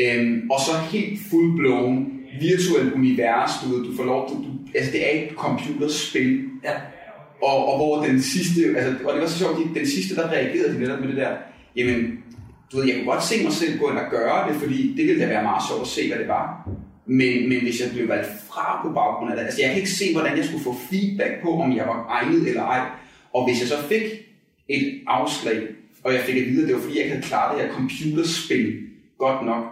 øh, 0.01 0.37
og 0.51 0.59
så 0.67 0.71
helt 0.91 1.19
full-blown 1.19 1.95
virtuelt 2.41 2.93
univers, 2.93 3.51
du, 3.63 3.67
du 3.89 3.91
får 3.97 4.03
lov 4.03 4.21
til, 4.29 4.37
du, 4.37 4.49
altså 4.77 4.91
det 4.91 5.01
er 5.05 5.11
et 5.23 5.29
computerspil, 5.35 6.43
Ja. 6.63 6.71
og, 7.43 7.57
og 7.69 7.77
hvor 7.77 8.03
den 8.05 8.21
sidste, 8.21 8.61
altså, 8.77 8.91
og 9.07 9.13
det 9.13 9.21
var 9.21 9.27
så 9.27 9.37
sjovt, 9.39 9.57
de- 9.57 9.79
den 9.79 9.87
sidste, 9.87 10.15
der 10.15 10.27
reagerede 10.31 10.73
de 10.73 10.79
netop 10.79 10.99
med 10.99 11.07
det 11.07 11.17
der, 11.17 11.31
jamen, 11.75 12.17
du 12.71 12.77
ved, 12.77 12.85
jeg 12.87 12.95
kunne 12.95 13.11
godt 13.13 13.23
se 13.23 13.43
mig 13.43 13.53
selv 13.53 13.79
gå 13.79 13.89
ind 13.89 13.97
og 13.97 14.11
gøre 14.11 14.49
det, 14.49 14.55
fordi 14.61 14.93
det 14.97 15.05
ville 15.07 15.21
da 15.21 15.27
være 15.27 15.43
meget 15.43 15.63
sjovt 15.69 15.81
at 15.81 15.87
se, 15.87 16.07
hvad 16.09 16.19
det 16.19 16.27
var. 16.27 16.69
Men, 17.07 17.49
men 17.49 17.59
hvis 17.61 17.81
jeg 17.81 17.89
blev 17.93 18.07
valgt 18.07 18.27
fra 18.49 18.79
på 18.87 18.93
baggrund 18.93 19.31
af 19.31 19.37
det, 19.37 19.43
altså 19.45 19.61
jeg 19.61 19.69
kan 19.69 19.77
ikke 19.77 19.89
se, 20.01 20.05
hvordan 20.13 20.37
jeg 20.37 20.45
skulle 20.45 20.63
få 20.63 20.75
feedback 20.89 21.33
på, 21.43 21.49
om 21.61 21.75
jeg 21.77 21.85
var 21.87 22.05
egnet 22.09 22.47
eller 22.49 22.63
ej. 22.63 22.81
Og 23.33 23.45
hvis 23.47 23.59
jeg 23.59 23.67
så 23.67 23.77
fik 23.89 24.03
et 24.69 25.01
afslag, 25.07 25.59
og 26.05 26.13
jeg 26.13 26.21
fik 26.21 26.35
at 26.35 26.47
vide, 26.47 26.61
at 26.61 26.67
det 26.67 26.75
var 26.75 26.81
fordi, 26.81 26.95
jeg 26.95 27.03
ikke 27.03 27.15
havde 27.15 27.27
klaret 27.27 27.57
det 27.57 27.65
her 27.65 27.73
computerspil 27.73 28.73
godt 29.19 29.45
nok, 29.45 29.63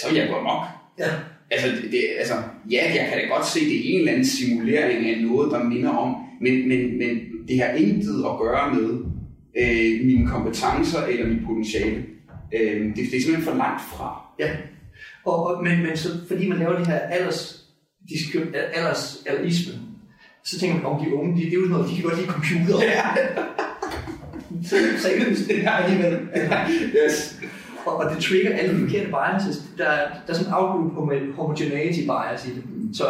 så 0.00 0.08
ville 0.08 0.20
jeg 0.22 0.30
gå 0.30 0.36
amok. 0.38 0.62
Ja. 0.98 1.10
Altså, 1.50 1.68
det, 1.68 1.92
det, 1.92 2.00
altså, 2.18 2.34
ja, 2.70 2.82
jeg 2.96 3.08
kan 3.08 3.18
da 3.18 3.34
godt 3.34 3.46
se, 3.46 3.60
det 3.60 3.76
er 3.76 3.82
en 3.84 3.98
eller 3.98 4.12
anden 4.12 4.26
simulering 4.26 5.06
af 5.06 5.22
noget, 5.22 5.52
der 5.52 5.64
minder 5.64 5.90
om, 5.90 6.16
men, 6.40 6.68
men, 6.68 6.98
men 6.98 7.18
det 7.48 7.60
har 7.60 7.68
intet 7.68 8.24
at 8.24 8.38
gøre 8.38 8.74
med 8.74 8.88
øh, 9.60 10.06
mine 10.06 10.28
kompetencer 10.28 11.02
eller 11.02 11.26
mit 11.26 11.46
potentiale. 11.46 12.04
Øh, 12.54 12.86
det, 12.86 12.96
det 12.96 13.16
er 13.16 13.22
simpelthen 13.22 13.42
for 13.42 13.54
langt 13.54 13.82
fra. 13.82 14.22
Ja. 14.38 14.50
Og, 15.24 15.46
og, 15.46 15.64
men, 15.64 15.82
men 15.82 15.96
så, 15.96 16.08
fordi 16.28 16.48
man 16.48 16.58
laver 16.58 16.78
det 16.78 16.86
her 16.86 16.98
alders, 16.98 17.64
diskrim, 18.08 18.54
alders 18.74 19.22
alderisme, 19.26 19.72
så 20.44 20.58
tænker 20.58 20.76
man 20.76 20.86
om 20.86 21.04
de 21.04 21.14
unge, 21.14 21.36
de, 21.36 21.44
det 21.44 21.52
er 21.52 21.60
jo 21.60 21.68
noget, 21.68 21.90
de 21.90 21.94
kan 21.94 22.04
godt 22.04 22.16
lide 22.16 22.28
computer. 22.28 22.82
Ja. 22.82 23.02
Så 24.64 24.76
seriøst, 24.98 25.48
det 25.48 25.64
er 25.64 25.70
alligevel. 25.70 26.28
yes. 27.04 27.40
Og, 27.86 27.96
og 27.96 28.14
det 28.14 28.22
trigger 28.24 28.56
alle 28.56 28.74
de 28.74 28.80
forkerte 28.80 29.08
biases. 29.10 29.62
Der, 29.78 29.84
er- 29.84 30.08
der 30.26 30.32
er 30.32 30.36
sådan 30.36 30.48
en 30.52 30.54
outgroup 30.54 30.92
homo- 30.92 31.32
homogeneity 31.36 32.00
bias 32.00 32.46
i 32.46 32.50
det. 32.54 32.62
Så 32.96 33.04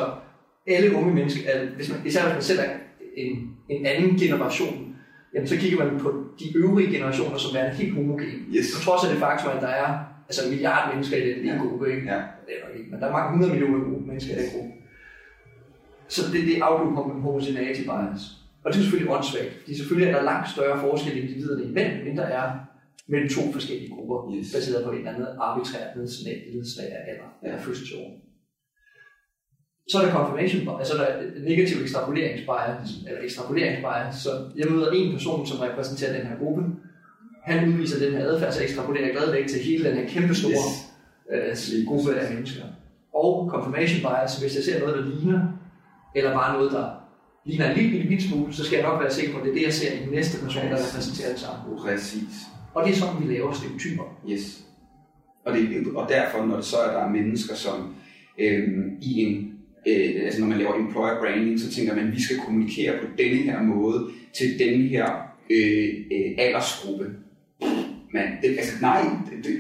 alle 0.67 0.97
unge 0.97 1.15
mennesker, 1.15 1.51
er- 1.51 1.67
hvis 1.77 1.89
man, 1.91 1.99
især 2.07 2.23
hvis 2.25 2.33
man 2.35 2.43
selv 2.43 2.59
er 2.59 2.71
en, 3.17 3.51
en 3.69 3.87
anden 3.87 4.17
generation, 4.19 4.95
jamen 5.35 5.49
så 5.49 5.57
kigger 5.57 5.79
man 5.85 6.01
på 6.01 6.25
de 6.41 6.57
øvrige 6.57 6.93
generationer 6.97 7.37
som 7.39 7.57
er 7.59 7.69
helt 7.69 7.95
homogen. 7.95 8.25
Yes. 8.57 8.67
På 8.77 8.83
trods 8.85 9.05
af 9.05 9.11
det 9.11 9.19
faktum, 9.19 9.51
at 9.57 9.63
der 9.63 9.69
er 9.69 9.99
altså 10.29 10.45
en 10.45 10.51
milliard 10.51 10.95
mennesker 10.95 11.17
i 11.17 11.21
den 11.29 11.37
lille 11.37 11.53
Ja. 11.53 11.59
gruppe, 11.59 11.91
ikke? 11.95 12.07
Ja. 12.07 12.15
Det 12.47 12.53
er 12.57 12.69
nok 12.69 12.77
ikke, 12.79 12.91
men 12.91 13.01
der 13.01 13.07
er 13.07 13.13
mange 13.13 13.31
hundrede 13.31 13.51
millioner 13.53 13.79
mennesker 14.07 14.35
i 14.35 14.39
den 14.39 14.51
gruppe. 14.53 14.71
Så 16.09 16.23
det, 16.33 16.41
det 16.47 16.59
er 16.59 16.65
outgroup 16.65 16.95
homo- 16.99 17.21
homogeneity 17.21 17.81
bias. 17.83 18.23
Og 18.69 18.75
det 18.75 18.79
er 18.81 18.83
selvfølgelig 18.85 19.13
åndssvagt, 19.17 19.53
fordi 19.61 19.77
selvfølgelig 19.77 20.09
er 20.13 20.17
der 20.17 20.25
langt 20.25 20.51
større 20.51 20.81
forskel 20.81 21.17
i 21.17 21.21
individerne 21.21 21.65
imellem, 21.65 22.07
end 22.07 22.17
der 22.17 22.29
er 22.41 22.49
mellem 23.09 23.29
to 23.29 23.53
forskellige 23.53 23.91
grupper, 23.95 24.35
Yes. 24.37 24.53
baseret 24.55 24.85
på 24.85 24.91
et 24.93 24.99
eller 24.99 25.15
andet 25.15 25.29
arbitrært 25.41 25.97
nedslag, 25.97 26.37
nedslag 26.55 26.87
af 26.97 27.01
alder 27.11 27.29
Ja. 27.43 27.47
eller 27.49 27.61
fødselsår. 27.67 28.07
Så 29.91 29.99
er 29.99 30.03
der 30.05 30.13
confirmation 30.13 30.61
bias, 30.61 30.79
altså 30.79 30.95
der 30.97 31.05
er 31.05 31.23
negativ 31.51 31.77
ekstrapoleringsbias, 31.83 32.89
eller 33.09 33.21
ekstrapoleringsbias. 33.23 34.15
Så 34.25 34.31
jeg 34.57 34.67
møder 34.71 34.91
en 34.91 35.13
person, 35.13 35.47
som 35.47 35.59
repræsenterer 35.59 36.13
den 36.19 36.27
her 36.27 36.37
gruppe. 36.39 36.63
Han 37.45 37.69
udviser 37.69 38.05
den 38.05 38.13
her 38.17 38.25
adfærd, 38.27 38.53
så 38.53 38.63
ekstrapolerer 38.63 39.13
glad 39.13 39.33
væk 39.33 39.47
til 39.47 39.61
hele 39.63 39.89
den 39.89 39.97
her 39.97 40.09
kæmpe 40.09 40.35
store 40.35 40.67
yes. 41.51 41.73
øh, 41.75 41.87
gruppe 41.87 42.15
af 42.15 42.35
mennesker. 42.35 42.65
Og 43.15 43.49
confirmation 43.53 44.01
bias, 44.01 44.41
hvis 44.41 44.57
jeg 44.57 44.65
ser 44.65 44.81
noget, 44.81 44.95
der 44.99 45.05
ligner, 45.15 45.41
eller 46.17 46.33
bare 46.33 46.57
noget, 46.57 46.73
der 46.73 46.98
ligner 47.49 47.71
en 47.71 47.77
lille, 47.77 47.91
lille, 47.91 48.09
lille 48.11 48.29
smule, 48.29 48.53
så 48.55 48.65
skal 48.65 48.77
jeg 48.77 48.87
nok 48.89 49.03
være 49.03 49.13
sikker 49.13 49.33
på, 49.33 49.39
at 49.39 49.45
det 49.45 49.51
er 49.51 49.55
det, 49.55 49.63
jeg 49.63 49.73
ser 49.73 49.93
i 49.93 50.05
den 50.05 50.13
næste 50.13 50.45
person, 50.45 50.63
der 50.63 50.79
repræsenterer 50.87 51.31
det 51.31 51.41
samme. 51.41 51.77
Præcis. 51.79 52.35
Og 52.75 52.87
det 52.87 52.93
er 52.93 52.97
sådan, 52.97 53.29
vi 53.29 53.35
laver 53.35 53.53
stereotyper. 53.53 54.05
Yes. 54.31 54.65
Og, 55.45 55.55
det, 55.55 55.87
og 55.95 56.09
derfor, 56.09 56.47
når 56.47 56.57
det 56.57 56.65
så 56.65 56.77
er, 56.77 56.93
der 56.93 57.05
er 57.05 57.11
mennesker, 57.11 57.55
som 57.55 57.95
øhm, 58.39 58.83
i 59.03 59.21
en, 59.23 59.53
øh, 59.89 60.25
altså 60.25 60.41
når 60.41 60.49
man 60.49 60.59
laver 60.59 60.75
employer 60.75 61.21
branding, 61.21 61.61
så 61.61 61.71
tænker 61.71 61.95
man, 61.95 62.07
at 62.07 62.17
vi 62.17 62.23
skal 62.23 62.37
kommunikere 62.37 62.93
på 63.01 63.07
denne 63.19 63.37
her 63.37 63.63
måde 63.63 64.11
til 64.39 64.59
denne 64.59 64.89
her 64.89 65.07
øh, 65.51 65.89
øh, 66.13 66.31
aldersgruppe. 66.39 67.07
Men 68.13 68.25
det, 68.43 68.49
altså, 68.49 68.75
nej, 68.81 69.03
det, 69.31 69.45
det, 69.45 69.57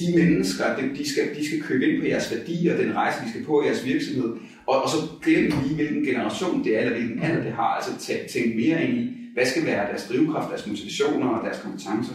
de 0.00 0.16
mennesker, 0.16 0.64
det, 0.76 0.98
de, 0.98 1.10
skal, 1.12 1.24
de 1.36 1.46
skal 1.46 1.62
købe 1.62 1.86
ind 1.86 2.00
på 2.00 2.06
jeres 2.06 2.34
værdier, 2.34 2.76
den 2.76 2.94
rejse, 2.94 3.24
de 3.24 3.30
skal 3.30 3.44
på 3.44 3.62
i 3.62 3.66
jeres 3.66 3.86
virksomhed, 3.86 4.36
og, 4.68 4.82
og 4.82 4.88
så 4.90 4.96
glem 5.24 5.52
lige, 5.62 5.74
hvilken 5.74 6.04
generation 6.04 6.64
det 6.64 6.76
er, 6.76 6.80
eller 6.80 6.98
hvilken 6.98 7.22
alder 7.22 7.42
det 7.42 7.52
har. 7.52 7.70
Altså 7.78 7.90
tæ- 8.06 8.32
tænk 8.32 8.56
mere 8.56 8.84
ind 8.84 8.98
i, 8.98 9.16
hvad 9.34 9.46
skal 9.46 9.66
være 9.66 9.86
deres 9.90 10.04
drivkraft, 10.10 10.50
deres 10.50 10.66
motivationer 10.66 11.28
og 11.28 11.44
deres 11.46 11.58
kompetencer. 11.62 12.14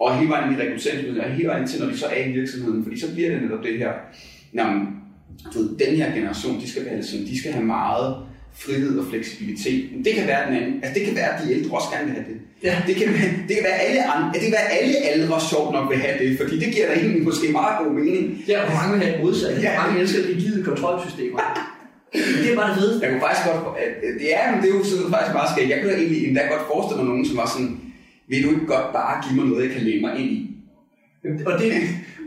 Og 0.00 0.18
hele 0.18 0.30
vejen 0.30 0.54
i 0.54 0.56
rekrutteringsmidler, 0.62 1.24
og 1.24 1.30
hele 1.30 1.48
vejen 1.48 1.68
til, 1.68 1.80
når 1.80 1.90
de 1.90 1.98
så 1.98 2.06
er 2.06 2.24
i 2.24 2.32
virksomheden, 2.32 2.82
fordi 2.84 3.00
så 3.00 3.14
bliver 3.14 3.30
det 3.30 3.42
netop 3.42 3.62
det 3.64 3.78
her, 3.78 3.92
jamen, 4.54 4.86
du 5.54 5.58
ved, 5.58 5.68
den 5.86 5.96
her 5.96 6.14
generation, 6.14 6.60
de 6.60 6.70
skal 6.70 6.84
være 6.84 7.02
sådan, 7.02 7.26
de 7.26 7.38
skal 7.40 7.52
have 7.52 7.64
meget 7.64 8.16
frihed 8.54 8.98
og 8.98 9.06
fleksibilitet. 9.10 9.92
Men 9.92 10.04
det 10.04 10.14
kan 10.14 10.26
være 10.26 10.46
den 10.46 10.56
anden, 10.56 10.74
altså 10.82 10.94
det 10.98 11.06
kan 11.06 11.16
være, 11.16 11.30
at 11.34 11.38
de 11.44 11.52
ældre 11.52 11.76
også 11.76 11.88
gerne 11.94 12.06
vil 12.06 12.14
have 12.14 12.26
det. 12.32 12.38
Ja. 12.62 12.74
Det 12.86 12.96
kan, 12.96 13.06
være, 13.06 13.30
det 13.48 13.54
kan 13.56 13.64
være 13.70 13.78
alle 13.86 14.00
andre, 14.12 14.28
det 14.34 14.40
kan 14.40 14.52
være 14.52 14.68
alle 14.78 14.96
aldre 15.10 15.40
sjovt 15.50 15.72
nok 15.72 15.90
vil 15.90 15.98
have 15.98 16.16
det, 16.22 16.38
fordi 16.40 16.58
det 16.58 16.68
giver 16.74 16.86
da 16.86 16.94
egentlig 17.00 17.22
måske 17.22 17.52
meget 17.52 17.74
god 17.82 17.92
mening. 18.00 18.24
Ja, 18.48 18.58
og 18.66 18.72
mange 18.80 18.92
vil 18.98 19.06
have. 19.06 19.18
Ja. 19.62 19.72
Ja. 19.72 19.82
Mange 19.82 20.00
elsker 20.00 20.28
rigide 20.28 20.64
kontrolsystemer. 20.64 21.38
det 22.42 22.46
er 22.52 22.56
bare 22.60 22.70
det 22.70 22.78
fede. 22.80 22.94
Jeg 23.02 23.08
kunne 23.10 23.24
faktisk 23.26 23.44
godt, 23.48 23.60
ja, 24.32 24.40
men 24.50 24.56
det 24.62 24.68
er 24.70 24.74
jo 24.78 24.84
sådan 24.84 25.12
faktisk 25.16 25.34
meget 25.38 25.50
skægt. 25.52 25.70
Jeg 25.72 25.78
kunne 25.78 25.92
da 25.92 25.96
egentlig 26.02 26.20
endda 26.28 26.42
godt 26.54 26.64
forestille 26.72 26.98
mig 27.00 27.08
nogen, 27.10 27.26
som 27.28 27.36
var 27.42 27.48
sådan, 27.54 27.72
vil 28.30 28.44
du 28.44 28.48
ikke 28.54 28.66
godt 28.74 28.88
bare 28.98 29.14
give 29.24 29.34
mig 29.38 29.44
noget, 29.48 29.64
jeg 29.66 29.72
kan 29.74 29.82
læne 29.88 30.00
mig 30.06 30.12
ind 30.20 30.30
i? 30.36 30.38
Og 31.50 31.54
det, 31.60 31.68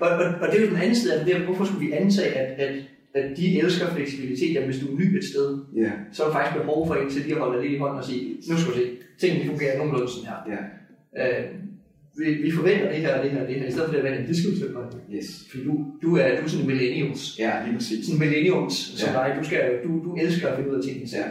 og, 0.03 0.09
og, 0.21 0.25
og 0.41 0.45
det 0.49 0.55
er 0.57 0.63
jo 0.65 0.71
den 0.73 0.81
anden 0.83 0.95
side 1.01 1.11
af 1.13 1.17
det, 1.25 1.27
der, 1.35 1.45
hvorfor 1.47 1.65
skulle 1.65 1.85
vi 1.87 1.91
antage, 2.01 2.31
at, 2.41 2.49
at, 2.65 2.73
at 3.19 3.37
de 3.37 3.45
elsker 3.61 3.85
fleksibilitet, 3.95 4.57
at 4.57 4.65
hvis 4.65 4.79
du 4.81 4.85
er 4.91 4.97
ny 4.99 5.07
et 5.17 5.25
sted, 5.31 5.47
Ja, 5.83 5.91
så 6.13 6.23
er 6.23 6.27
der 6.27 6.35
faktisk 6.37 6.57
behov 6.61 6.87
for 6.87 6.95
en 6.95 7.09
til 7.09 7.21
lige 7.21 7.35
at 7.35 7.41
holde 7.41 7.61
lidt 7.61 7.73
i 7.73 7.77
hånden 7.77 7.99
og 7.99 8.05
sige, 8.05 8.21
nu 8.49 8.57
skal 8.57 8.71
du 8.73 8.77
se, 8.77 8.85
tingene 9.21 9.45
fungerer 9.49 9.77
nogenlunde 9.77 10.11
sådan 10.11 10.29
her. 10.31 10.39
ja, 10.53 10.61
Øh, 11.21 11.45
vi, 12.17 12.33
vi 12.33 12.51
forventer 12.51 12.87
det 12.91 12.97
her 12.97 13.17
og 13.17 13.23
det 13.23 13.31
her 13.31 13.41
og 13.41 13.47
det 13.47 13.55
her, 13.55 13.67
i 13.67 13.71
stedet 13.71 13.87
for 13.87 13.93
det 13.93 13.99
at 13.99 14.03
være, 14.03 14.15
slet 14.35 15.01
ikke. 15.09 15.17
yes. 15.17 15.29
Fordi 15.49 15.63
du, 15.63 15.73
du, 16.01 16.09
er, 16.17 16.27
du 16.39 16.43
er 16.45 16.47
sådan 16.47 16.65
en 16.65 16.71
millennials. 16.71 17.39
Ja, 17.39 17.51
lige 17.65 17.75
præcis. 17.77 18.05
Sådan 18.05 18.15
en 18.21 18.27
millennials, 18.27 18.75
som 18.99 19.09
Ja. 19.13 19.19
dig. 19.19 19.27
Du, 19.39 19.43
skal, 19.47 19.61
du, 19.85 19.89
du 20.07 20.15
elsker 20.23 20.47
at 20.47 20.55
finde 20.57 20.71
ud 20.71 20.75
af 20.79 20.83
tingene. 20.83 21.07
Ja. 21.13 21.27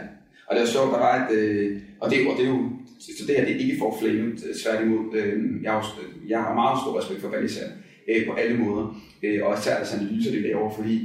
Og 0.47 0.51
det 0.55 0.61
er 0.61 0.65
jo 0.67 0.71
sjovt, 0.77 0.91
der 0.95 0.99
var 1.07 1.13
et, 1.21 1.29
øh, 1.37 1.79
og, 2.01 2.05
det, 2.11 2.17
og 2.29 2.33
det 2.37 2.45
er 2.45 2.49
jo, 2.55 2.59
så 2.99 3.23
det 3.27 3.35
her 3.37 3.45
det 3.45 3.55
er 3.55 3.59
ikke 3.59 3.75
for 3.79 3.87
at 3.91 3.97
flame 4.01 4.19
ud, 4.27 4.31
øh, 4.49 4.53
tværtimod. 4.63 5.03
Øh, 5.17 5.63
jeg, 5.63 5.71
har, 5.71 5.79
jo- 5.81 6.09
jeg 6.33 6.39
har 6.45 6.53
meget 6.61 6.75
stor 6.81 6.91
respekt 6.99 7.21
for 7.21 7.29
Balisær 7.33 7.67
øh, 8.09 8.21
på 8.27 8.33
alle 8.41 8.55
måder, 8.63 8.85
øh, 9.23 9.39
og 9.45 9.49
især 9.59 9.73
deres 9.79 9.93
analyser, 9.97 10.31
de 10.31 10.41
laver, 10.47 10.67
fordi 10.77 10.95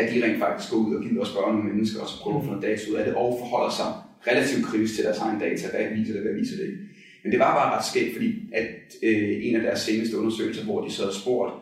at 0.00 0.06
de 0.12 0.16
rent 0.24 0.38
faktisk 0.44 0.66
går 0.72 0.78
ud 0.86 0.94
og 0.96 1.02
gider 1.04 1.20
at 1.26 1.30
spørge 1.32 1.52
nogle 1.54 1.68
mennesker, 1.70 1.98
og 2.04 2.08
så 2.08 2.16
prøver 2.22 2.38
at 2.38 2.44
få 2.44 2.50
noget 2.50 2.66
data 2.68 2.82
ud 2.90 2.96
af 3.00 3.04
det, 3.06 3.14
og 3.14 3.28
forholder 3.42 3.72
sig 3.80 3.88
relativt 4.30 4.64
kritisk 4.68 4.92
til 4.96 5.04
deres 5.06 5.18
egen 5.26 5.38
data, 5.46 5.64
hvad 5.74 5.84
viser 5.98 6.12
det, 6.16 6.22
hvad 6.26 6.34
viser 6.40 6.56
det 6.58 6.64
ikke. 6.70 6.78
Men 7.24 7.32
det 7.32 7.40
var 7.40 7.54
bare 7.54 7.76
ret 7.76 7.84
skægt, 7.84 8.12
fordi 8.14 8.34
at 8.52 8.66
øh, 9.02 9.46
en 9.46 9.56
af 9.56 9.62
deres 9.62 9.80
seneste 9.80 10.18
undersøgelser, 10.18 10.64
hvor 10.64 10.84
de 10.84 10.92
så 10.92 11.02
havde 11.02 11.16
spurgt 11.16 11.52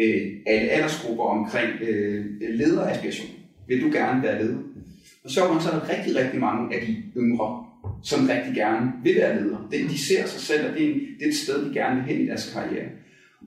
øh, 0.00 0.32
alle 0.46 0.68
aldersgrupper 0.68 1.24
omkring 1.24 1.70
øh, 1.80 2.24
lederaspiration. 2.40 3.30
Vil 3.68 3.82
du 3.82 3.90
gerne 3.92 4.22
være 4.22 4.42
leder? 4.42 4.58
Og 5.24 5.30
så 5.30 5.40
var 5.40 5.52
man 5.52 5.62
så 5.62 5.70
er 5.70 5.78
der 5.78 5.98
rigtig, 5.98 6.16
rigtig 6.16 6.40
mange 6.40 6.76
af 6.76 6.86
de 6.86 6.96
yngre, 7.16 7.64
som 8.02 8.28
rigtig 8.28 8.54
gerne 8.54 8.92
vil 9.04 9.14
være 9.14 9.42
leder. 9.42 9.68
Det, 9.70 9.90
de 9.90 9.98
ser 9.98 10.26
sig 10.26 10.40
selv, 10.40 10.66
at 10.66 10.74
det 10.74 10.84
er, 10.84 10.92
en, 10.92 11.00
det 11.18 11.24
er 11.24 11.28
et 11.28 11.36
sted, 11.36 11.68
de 11.68 11.74
gerne 11.74 11.96
vil 11.96 12.14
hen 12.14 12.24
i 12.24 12.26
deres 12.26 12.52
karriere. 12.52 12.88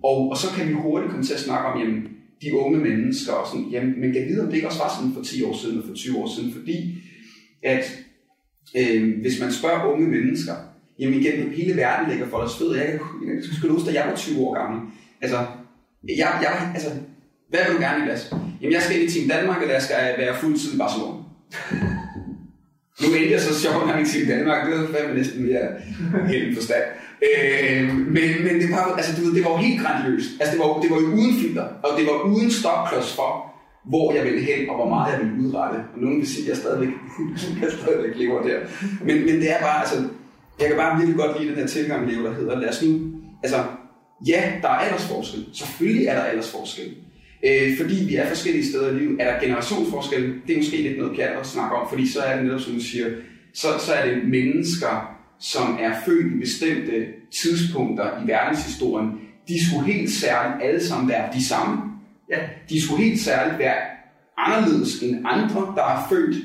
Og, 0.04 0.30
og 0.30 0.38
så 0.38 0.48
kan 0.56 0.68
vi 0.68 0.74
hurtigt 0.74 1.12
komme 1.12 1.26
til 1.26 1.34
at 1.34 1.40
snakke 1.40 1.68
om, 1.68 1.80
jamen, 1.80 2.08
de 2.42 2.56
unge 2.56 2.80
mennesker, 2.80 3.34
og 3.34 3.48
sådan, 3.48 3.70
jamen, 3.72 4.02
men 4.02 4.14
kan 4.14 4.28
vide, 4.28 4.42
om 4.42 4.48
det 4.48 4.56
ikke 4.56 4.68
også 4.68 4.80
var 4.80 4.96
sådan 4.98 5.14
for 5.14 5.24
10 5.24 5.44
år 5.44 5.58
siden 5.58 5.78
og 5.78 5.84
for 5.88 5.94
20 5.96 6.18
år 6.18 6.36
siden, 6.36 6.52
fordi 6.54 6.96
at 7.64 8.00
øh, 8.78 9.22
hvis 9.22 9.42
man 9.42 9.52
spørger 9.52 9.94
unge 9.94 10.08
mennesker, 10.08 10.54
jamen 11.00 11.20
igen, 11.20 11.54
hele 11.54 11.78
verden 11.78 12.10
ligger 12.10 12.28
for 12.28 12.38
os 12.38 12.58
fødder. 12.58 12.76
Jeg, 12.76 12.88
jeg, 13.26 13.36
jeg 13.36 13.44
skal 13.58 13.70
huske, 13.70 13.88
da 13.90 13.94
jeg 13.94 14.08
var 14.10 14.16
20 14.16 14.46
år 14.46 14.54
gammel. 14.60 14.82
Altså, 15.22 15.38
jeg, 16.08 16.30
jeg, 16.42 16.72
altså, 16.74 16.90
hvad 17.50 17.60
vil 17.66 17.76
du 17.76 17.82
gerne, 17.82 18.00
Niklas? 18.00 18.34
Jamen, 18.62 18.74
jeg 18.74 18.82
skal 18.82 18.96
ind 19.00 19.10
i 19.10 19.14
Team 19.14 19.30
Danmark, 19.30 19.62
eller 19.62 19.74
jeg 19.74 19.84
skal 19.84 19.98
være 20.18 20.36
fuldtid 20.36 20.74
i 20.74 20.78
Barcelona. 20.78 21.18
nu 23.02 23.08
endte 23.18 23.32
jeg 23.32 23.42
så 23.42 23.54
sjovt 23.62 23.88
nok 23.88 24.00
i 24.06 24.10
Team 24.12 24.28
Danmark, 24.28 24.60
det 24.66 24.80
var 24.80 24.88
fandme 24.96 25.16
næsten 25.18 25.46
mere 25.48 25.68
helt 26.34 26.58
forstand. 26.58 26.84
Øh, 27.28 27.84
men, 28.16 28.30
men 28.46 28.56
det 28.62 28.70
var, 28.72 28.84
altså, 29.00 29.12
du 29.18 29.22
ved, 29.26 29.36
det 29.36 29.44
var 29.46 29.52
jo 29.52 29.58
helt 29.58 29.82
grandiøst. 29.82 30.30
Altså, 30.40 30.52
det 30.54 30.60
var, 30.64 30.80
det 30.84 30.90
var 30.92 31.00
jo 31.06 31.08
uden 31.20 31.34
filter, 31.42 31.68
og 31.86 31.90
det 31.98 32.06
var 32.10 32.18
uden 32.32 32.52
stopklods 32.52 33.16
for, 33.16 33.32
hvor 33.92 34.14
jeg 34.14 34.24
ville 34.26 34.42
hen, 34.50 34.70
og 34.70 34.76
hvor 34.76 34.90
meget 34.90 35.14
jeg 35.14 35.20
ville 35.22 35.36
udrette. 35.44 35.78
Og 35.94 35.98
nogen 36.04 36.18
vil 36.20 36.28
sige, 36.28 36.44
at 36.44 36.50
jeg 36.50 36.58
stadigvæk, 36.58 36.94
jeg 37.62 37.70
stadigvæk 37.80 38.14
lever 38.22 38.42
der. 38.42 38.60
Men, 39.08 39.16
men 39.26 39.36
det 39.42 39.52
er 39.56 39.60
bare, 39.68 39.80
altså, 39.80 39.98
jeg 40.60 40.68
kan 40.68 40.78
bare 40.78 40.98
virkelig 40.98 41.20
godt 41.20 41.42
lide 41.42 41.52
den 41.52 41.60
her 41.60 41.68
tilgang, 41.68 42.12
Leo, 42.12 42.24
der 42.24 42.34
hedder, 42.34 42.60
lad 42.60 42.70
os 42.70 42.84
nu, 42.84 43.12
altså, 43.44 43.64
ja, 44.28 44.54
der 44.62 44.68
er 44.68 44.74
aldersforskel. 44.74 45.46
Selvfølgelig 45.54 46.06
er 46.06 46.16
der 46.16 46.22
aldersforskel. 46.22 46.96
Øh, 47.46 47.78
fordi 47.78 47.96
vi 48.08 48.16
er 48.16 48.28
forskellige 48.28 48.66
steder 48.66 48.92
i 48.92 48.94
livet. 48.94 49.22
Er 49.22 49.34
der 49.34 49.40
generationsforskel? 49.40 50.34
Det 50.48 50.54
er 50.54 50.58
måske 50.58 50.82
lidt 50.82 50.98
noget 50.98 51.16
pjat 51.16 51.40
at 51.40 51.48
snakke 51.48 51.76
om, 51.76 51.90
fordi 51.90 52.08
så 52.08 52.20
er 52.20 52.36
det 52.36 52.46
netop, 52.46 52.60
som 52.60 52.74
du 52.74 52.82
siger, 52.82 53.08
så, 53.54 53.68
så 53.80 53.94
er 53.94 54.06
det 54.06 54.30
mennesker, 54.30 55.16
som 55.40 55.78
er 55.82 55.92
født 56.06 56.34
i 56.36 56.40
bestemte 56.40 57.06
tidspunkter 57.32 58.24
i 58.24 58.28
verdenshistorien. 58.28 59.10
De 59.48 59.68
skulle 59.68 59.94
helt 59.94 60.12
særligt 60.12 60.64
alle 60.64 60.84
sammen 60.84 61.10
være 61.10 61.30
de 61.34 61.46
samme. 61.46 61.82
Ja, 62.32 62.40
de 62.70 62.86
skulle 62.86 63.04
helt 63.04 63.20
særligt 63.20 63.60
være 63.60 63.76
anderledes 64.38 65.02
end 65.02 65.26
andre, 65.26 65.74
der 65.76 65.84
er 65.84 66.08
født 66.10 66.36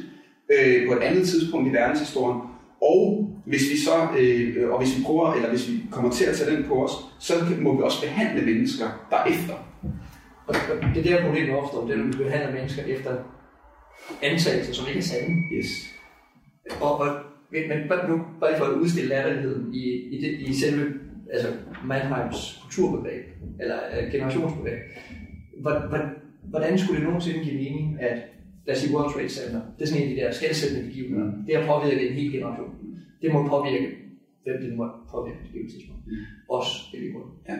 øh, 0.52 0.86
på 0.86 0.92
et 0.92 1.02
andet 1.02 1.28
tidspunkt 1.28 1.68
i 1.68 1.72
verdenshistorien. 1.72 2.40
Og 2.82 3.33
hvis 3.44 3.62
vi 3.70 3.76
så, 3.76 4.08
øh, 4.18 4.70
og 4.70 4.78
hvis 4.78 4.98
vi 4.98 5.02
prøver, 5.02 5.34
eller 5.34 5.48
hvis 5.48 5.70
vi 5.70 5.74
kommer 5.90 6.10
til 6.10 6.24
at 6.24 6.36
tage 6.36 6.56
den 6.56 6.64
på 6.64 6.84
os, 6.84 6.92
så 7.18 7.32
må 7.60 7.76
vi 7.76 7.82
også 7.82 8.02
behandle 8.02 8.46
mennesker 8.46 9.06
derefter. 9.10 9.54
Og 10.46 10.54
det 10.94 11.06
er 11.06 11.16
der 11.16 11.24
problemet 11.24 11.56
opstår, 11.56 11.86
det 11.86 11.92
er, 11.92 11.96
når 11.96 12.06
vi 12.06 12.24
behandler 12.24 12.52
mennesker 12.52 12.82
efter 12.82 13.16
antagelser, 14.22 14.72
som 14.72 14.88
ikke 14.88 14.98
er 14.98 15.02
sande. 15.02 15.34
Yes. 15.52 15.66
Og, 16.80 16.98
og 16.98 17.08
men 17.50 17.88
bare, 17.88 18.08
nu, 18.10 18.22
bare 18.40 18.58
for 18.58 18.64
at 18.64 18.72
udstille 18.72 19.08
latterligheden 19.08 19.74
i, 19.74 19.84
i, 20.14 20.22
det, 20.22 20.48
i 20.48 20.54
selve 20.54 20.92
altså 21.32 21.48
Mannheims 21.84 22.60
kulturbevæg, 22.62 23.20
eller 23.60 23.78
uh, 23.92 24.12
generationsbevæg. 24.12 24.78
Hvordan 26.42 26.78
skulle 26.78 27.00
det 27.00 27.06
nogensinde 27.06 27.44
give 27.44 27.54
mening, 27.54 28.00
at 28.00 28.18
lad 28.66 28.76
os 28.76 28.80
sige 28.80 28.96
World 28.96 29.12
Trade 29.12 29.28
Center, 29.28 29.60
det 29.78 29.82
er 29.82 29.86
sådan 29.86 30.02
en 30.02 30.08
af 30.08 30.14
de 30.14 30.20
der 30.20 30.32
skældsættende 30.32 30.86
begivenheder, 30.88 31.24
mm. 31.24 31.44
det 31.46 31.56
har 31.56 31.66
påvirket 31.66 32.10
en 32.10 32.16
hel 32.16 32.32
generation. 32.32 32.73
Det 33.22 33.32
må 33.32 33.48
påvirke, 33.48 33.88
hvem 34.44 34.56
det 34.62 34.76
må 34.76 34.88
påvirke 35.10 35.38
på 35.50 35.56
et 35.64 35.70
tidspunkt. 35.72 36.06
Mm. 36.06 36.12
Os, 36.48 36.88
det 36.92 37.00
vi 37.00 37.08
ja. 37.48 37.56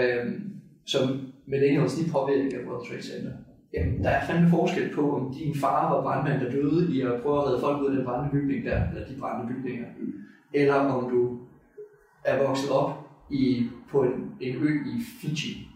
øhm, 0.00 0.60
Som 0.84 1.02
millennials, 1.46 1.94
de 1.94 2.10
påvirker 2.10 2.66
World 2.66 2.86
Trade 2.86 3.02
Center. 3.02 3.32
Jamen, 3.74 4.04
der 4.04 4.10
er 4.10 4.26
fandme 4.26 4.50
forskel 4.50 4.94
på, 4.94 5.16
om 5.16 5.34
din 5.34 5.54
far 5.54 5.94
var 5.94 6.02
brandmand, 6.02 6.40
der 6.40 6.50
døde 6.50 6.94
i 6.94 7.00
at 7.00 7.22
prøve 7.22 7.38
at 7.38 7.46
redde 7.46 7.60
folk 7.60 7.82
ud 7.82 7.86
af 7.86 7.96
den 7.96 8.04
brændende 8.04 8.32
bygning 8.32 8.64
der, 8.64 8.88
eller 8.88 9.06
de 9.06 9.14
brændende 9.20 9.54
bygninger, 9.54 9.86
mm. 10.00 10.12
eller 10.52 10.74
om 10.74 11.10
du 11.10 11.38
er 12.24 12.46
vokset 12.46 12.70
op 12.70 12.90
i, 13.30 13.66
på 13.90 14.02
en, 14.02 14.32
en 14.40 14.56
ø 14.56 14.68
i 14.68 14.96
Fiji, 15.20 15.68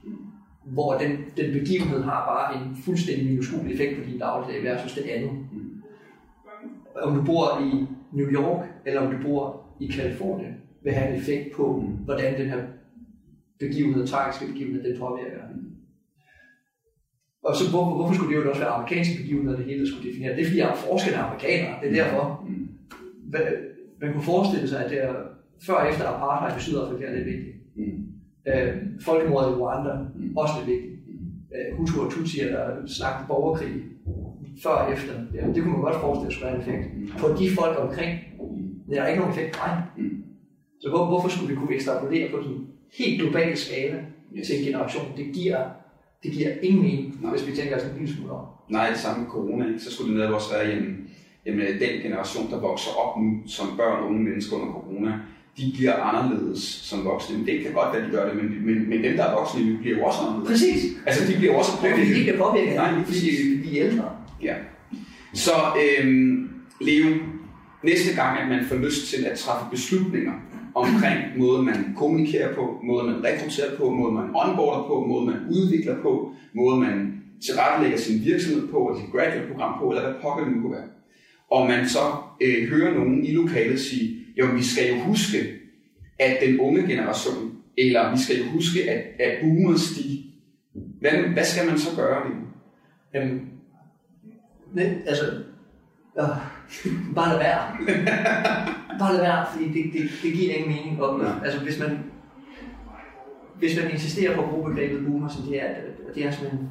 hvor 0.65 0.99
den, 0.99 1.11
den 1.37 1.53
begivenhed 1.53 2.03
har 2.03 2.21
bare 2.27 2.63
en 2.63 2.77
fuldstændig 2.85 3.27
minuskulig 3.27 3.73
effekt 3.73 3.99
på 3.99 4.11
din 4.11 4.19
dagligdag 4.19 4.65
versus 4.65 4.95
det 4.95 5.11
andet. 5.11 5.31
Mm. 7.03 7.09
Om 7.09 7.19
du 7.19 7.25
bor 7.25 7.45
i 7.61 7.87
New 8.13 8.29
York, 8.31 8.67
eller 8.87 9.01
om 9.01 9.13
du 9.13 9.29
bor 9.29 9.65
i 9.81 9.87
Kalifornien, 9.87 10.55
vil 10.83 10.93
have 10.93 11.11
en 11.11 11.21
effekt 11.21 11.57
på, 11.57 11.81
mm. 11.81 11.87
hvordan 11.87 12.41
den 12.41 12.49
her 12.51 12.63
begivenhed, 13.59 14.07
tragiske 14.07 14.47
begivenhed, 14.47 14.83
den 14.85 14.99
påvirker. 14.99 15.43
Og 17.43 17.57
så 17.57 17.71
hvor, 17.71 17.85
hvorfor 17.97 18.15
skulle 18.15 18.37
det 18.37 18.45
jo 18.45 18.49
også 18.49 18.61
være 18.61 18.71
amerikanske 18.71 19.23
begivenheder, 19.23 19.57
det 19.57 19.67
hele 19.67 19.89
skulle 19.89 20.09
definere? 20.09 20.37
Det 20.37 20.41
er 20.41 20.47
fordi, 20.47 20.59
jeg 20.59 20.71
er 20.71 20.75
forskende 20.75 21.19
amerikanere. 21.19 21.75
Det 21.83 21.89
er 21.89 22.05
derfor. 22.05 22.45
Mm. 22.49 22.69
Man 24.01 24.13
kunne 24.13 24.23
forestille 24.23 24.69
sig, 24.69 24.85
at 24.85 24.91
det 24.91 25.05
er, 25.05 25.15
før 25.67 25.75
og 25.75 25.89
efter 25.91 26.05
apartheid 26.07 26.59
i 26.59 26.63
Sydafrika 26.63 27.05
er 27.05 27.15
det 27.15 27.27
vigtigt. 27.27 27.57
Mm. 27.77 28.05
Øh, 28.49 28.77
folkemordet 29.01 29.51
i 29.51 29.55
Rwanda, 29.61 29.93
mm. 29.95 30.37
også 30.37 30.53
det 30.59 30.67
vigtigt. 30.75 30.95
Øh, 31.55 31.77
Hutu 31.77 32.01
og 32.01 32.11
Tutsi, 32.13 32.39
der 32.39 32.87
slagte 32.87 33.25
borgerkrig 33.29 33.75
før 34.63 34.71
og 34.71 34.93
efter. 34.93 35.15
Ja, 35.35 35.47
det 35.55 35.63
kunne 35.63 35.73
man 35.73 35.81
godt 35.81 36.01
forestille 36.01 36.35
sig, 36.35 36.55
en 36.55 36.61
effekt. 36.61 36.97
Mm. 36.97 37.11
På 37.19 37.29
de 37.39 37.51
folk 37.51 37.79
omkring, 37.79 38.19
det 38.89 38.99
er 38.99 39.03
der 39.03 39.09
ikke 39.09 39.21
nogen 39.21 39.35
effekt 39.35 39.57
på 39.57 39.67
mm. 39.97 40.25
Så 40.81 40.89
hvor, 40.89 41.07
hvorfor 41.07 41.29
skulle 41.29 41.55
vi 41.55 41.61
kunne 41.61 41.75
ekstrapolere 41.75 42.31
på 42.31 42.43
sådan 42.43 42.57
en 42.57 42.67
helt 42.99 43.21
global 43.21 43.57
skala 43.57 44.05
yes. 44.37 44.47
til 44.47 44.59
en 44.59 44.65
generation? 44.65 45.07
Det 45.17 45.27
giver 45.35 45.59
det 46.23 46.33
giver 46.33 46.51
ingen 46.63 46.83
mening, 46.83 47.19
Nej. 47.23 47.31
hvis 47.31 47.47
vi 47.47 47.57
tænker 47.57 47.77
os 47.77 47.83
en 47.83 47.99
lille 47.99 48.15
smule 48.15 48.33
om. 48.33 48.45
Nej, 48.69 48.91
det 48.91 48.99
samme 48.99 49.23
med 49.23 49.31
corona, 49.31 49.67
ikke? 49.67 49.81
så 49.81 49.93
skulle 49.93 50.11
det 50.11 50.19
netop 50.19 50.35
også 50.35 50.53
være, 50.55 50.69
jamen, 50.69 51.11
jamen, 51.47 51.67
den 51.67 52.03
generation, 52.03 52.51
der 52.51 52.61
vokser 52.61 52.91
op 53.03 53.21
nu 53.21 53.29
som 53.47 53.67
børn 53.77 54.03
og 54.03 54.09
unge 54.09 54.23
mennesker 54.29 54.57
under 54.57 54.73
corona, 54.73 55.13
de 55.59 55.73
bliver 55.77 55.95
anderledes 55.95 56.63
som 56.63 57.05
voksne. 57.05 57.39
Men 57.39 57.47
det 57.47 57.63
kan 57.63 57.73
godt 57.73 57.95
være, 57.95 58.07
de 58.07 58.11
gør 58.11 58.25
det, 58.29 58.37
men, 58.37 58.67
men, 58.67 58.89
men 58.91 59.05
dem, 59.05 59.17
der 59.17 59.25
er 59.25 59.35
voksne 59.39 59.71
nu, 59.71 59.79
bliver 59.79 59.99
jo 59.99 60.05
også 60.05 60.21
anderledes. 60.21 60.51
Præcis. 60.51 60.83
Altså, 61.07 61.33
de 61.33 61.39
bliver 61.39 61.55
også 61.55 61.71
påvirket. 61.81 61.99
Fordi 61.99 62.19
de 62.19 62.23
bliver 62.23 62.39
påvirket, 62.45 62.75
Nej, 62.75 63.05
fordi 63.05 63.29
de 63.65 63.81
er 63.81 63.87
ældre. 63.87 64.09
Ja. 64.43 64.55
Så 65.35 65.53
øhm, 65.83 66.51
Leo, 66.81 67.17
næste 67.83 68.15
gang, 68.15 68.39
at 68.39 68.49
man 68.49 68.65
får 68.65 68.77
lyst 68.77 69.11
til 69.11 69.25
at 69.25 69.39
træffe 69.39 69.67
beslutninger, 69.71 70.33
omkring 70.75 71.19
måde, 71.37 71.63
man 71.63 71.95
kommunikerer 71.97 72.55
på, 72.55 72.81
måde, 72.85 73.07
man 73.07 73.25
rekrutterer 73.25 73.77
på, 73.77 73.91
måde, 73.91 74.13
man 74.13 74.31
onboarder 74.35 74.83
på, 74.87 75.07
måde, 75.09 75.27
man 75.27 75.41
udvikler 75.51 76.03
på, 76.03 76.33
måde, 76.55 76.81
man 76.81 77.23
tilrettelægger 77.47 77.99
sin 77.99 78.25
virksomhed 78.25 78.69
på, 78.69 78.87
eller 78.87 79.01
sit 79.01 79.13
graduate-program 79.13 79.79
på, 79.81 79.91
eller 79.91 80.03
hvad 80.03 80.21
pokker 80.23 80.45
det 80.45 80.53
nu 80.57 80.63
kunne 80.63 80.77
være. 80.77 80.89
Og 81.51 81.67
man 81.67 81.89
så 81.89 82.05
øh, 82.41 82.69
hører 82.69 82.95
nogen 82.95 83.25
i 83.25 83.33
lokalet 83.33 83.81
sige, 83.81 84.19
jo, 84.39 84.47
vi 84.47 84.63
skal 84.63 84.95
jo 84.95 85.03
huske, 85.03 85.39
at 86.19 86.37
den 86.47 86.61
unge 86.61 86.83
generation, 86.83 87.53
eller 87.79 88.13
vi 88.13 88.19
skal 88.23 88.37
jo 88.39 88.45
huske, 88.45 88.91
at, 88.91 89.05
at 89.21 89.39
boomers, 89.41 89.91
de, 89.91 90.25
hvad, 91.01 91.11
hvad 91.11 91.45
skal 91.45 91.67
man 91.67 91.79
så 91.79 91.97
gøre? 91.97 92.23
Jamen, 93.15 93.41
det, 94.75 95.03
altså, 95.07 95.25
øh, 96.21 97.15
bare 97.15 97.29
lad 97.29 97.39
være. 97.39 97.63
bare 98.99 99.13
lad 99.13 99.21
være, 99.21 99.47
fordi 99.53 99.69
det, 99.69 99.93
det, 99.93 100.11
det 100.23 100.33
giver 100.33 100.55
ingen 100.55 100.77
mening. 100.77 101.03
Og, 101.03 101.21
ja. 101.21 101.45
Altså, 101.45 101.61
hvis 101.61 101.81
man, 101.81 101.99
hvis 103.59 103.83
man 103.83 103.91
insisterer 103.91 104.37
på 104.37 104.43
at 104.43 104.49
bruge 104.49 104.71
begrebet 104.71 105.07
boomer, 105.07 105.29
så 105.29 105.39
det 105.49 105.63
er, 105.63 105.75
det 106.15 106.27
er 106.27 106.31
sådan 106.31 106.59
en 106.59 106.69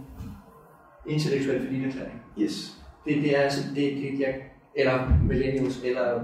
intellektuel 1.06 1.66
forlinerklæring. 1.66 2.22
Yes. 2.40 2.78
Det, 3.06 3.16
det 3.16 3.38
er 3.38 3.42
altså, 3.42 3.70
det, 3.76 3.98
det, 3.98 4.20
jeg, 4.20 4.36
eller 4.76 5.10
millennials, 5.24 5.82
eller 5.84 6.24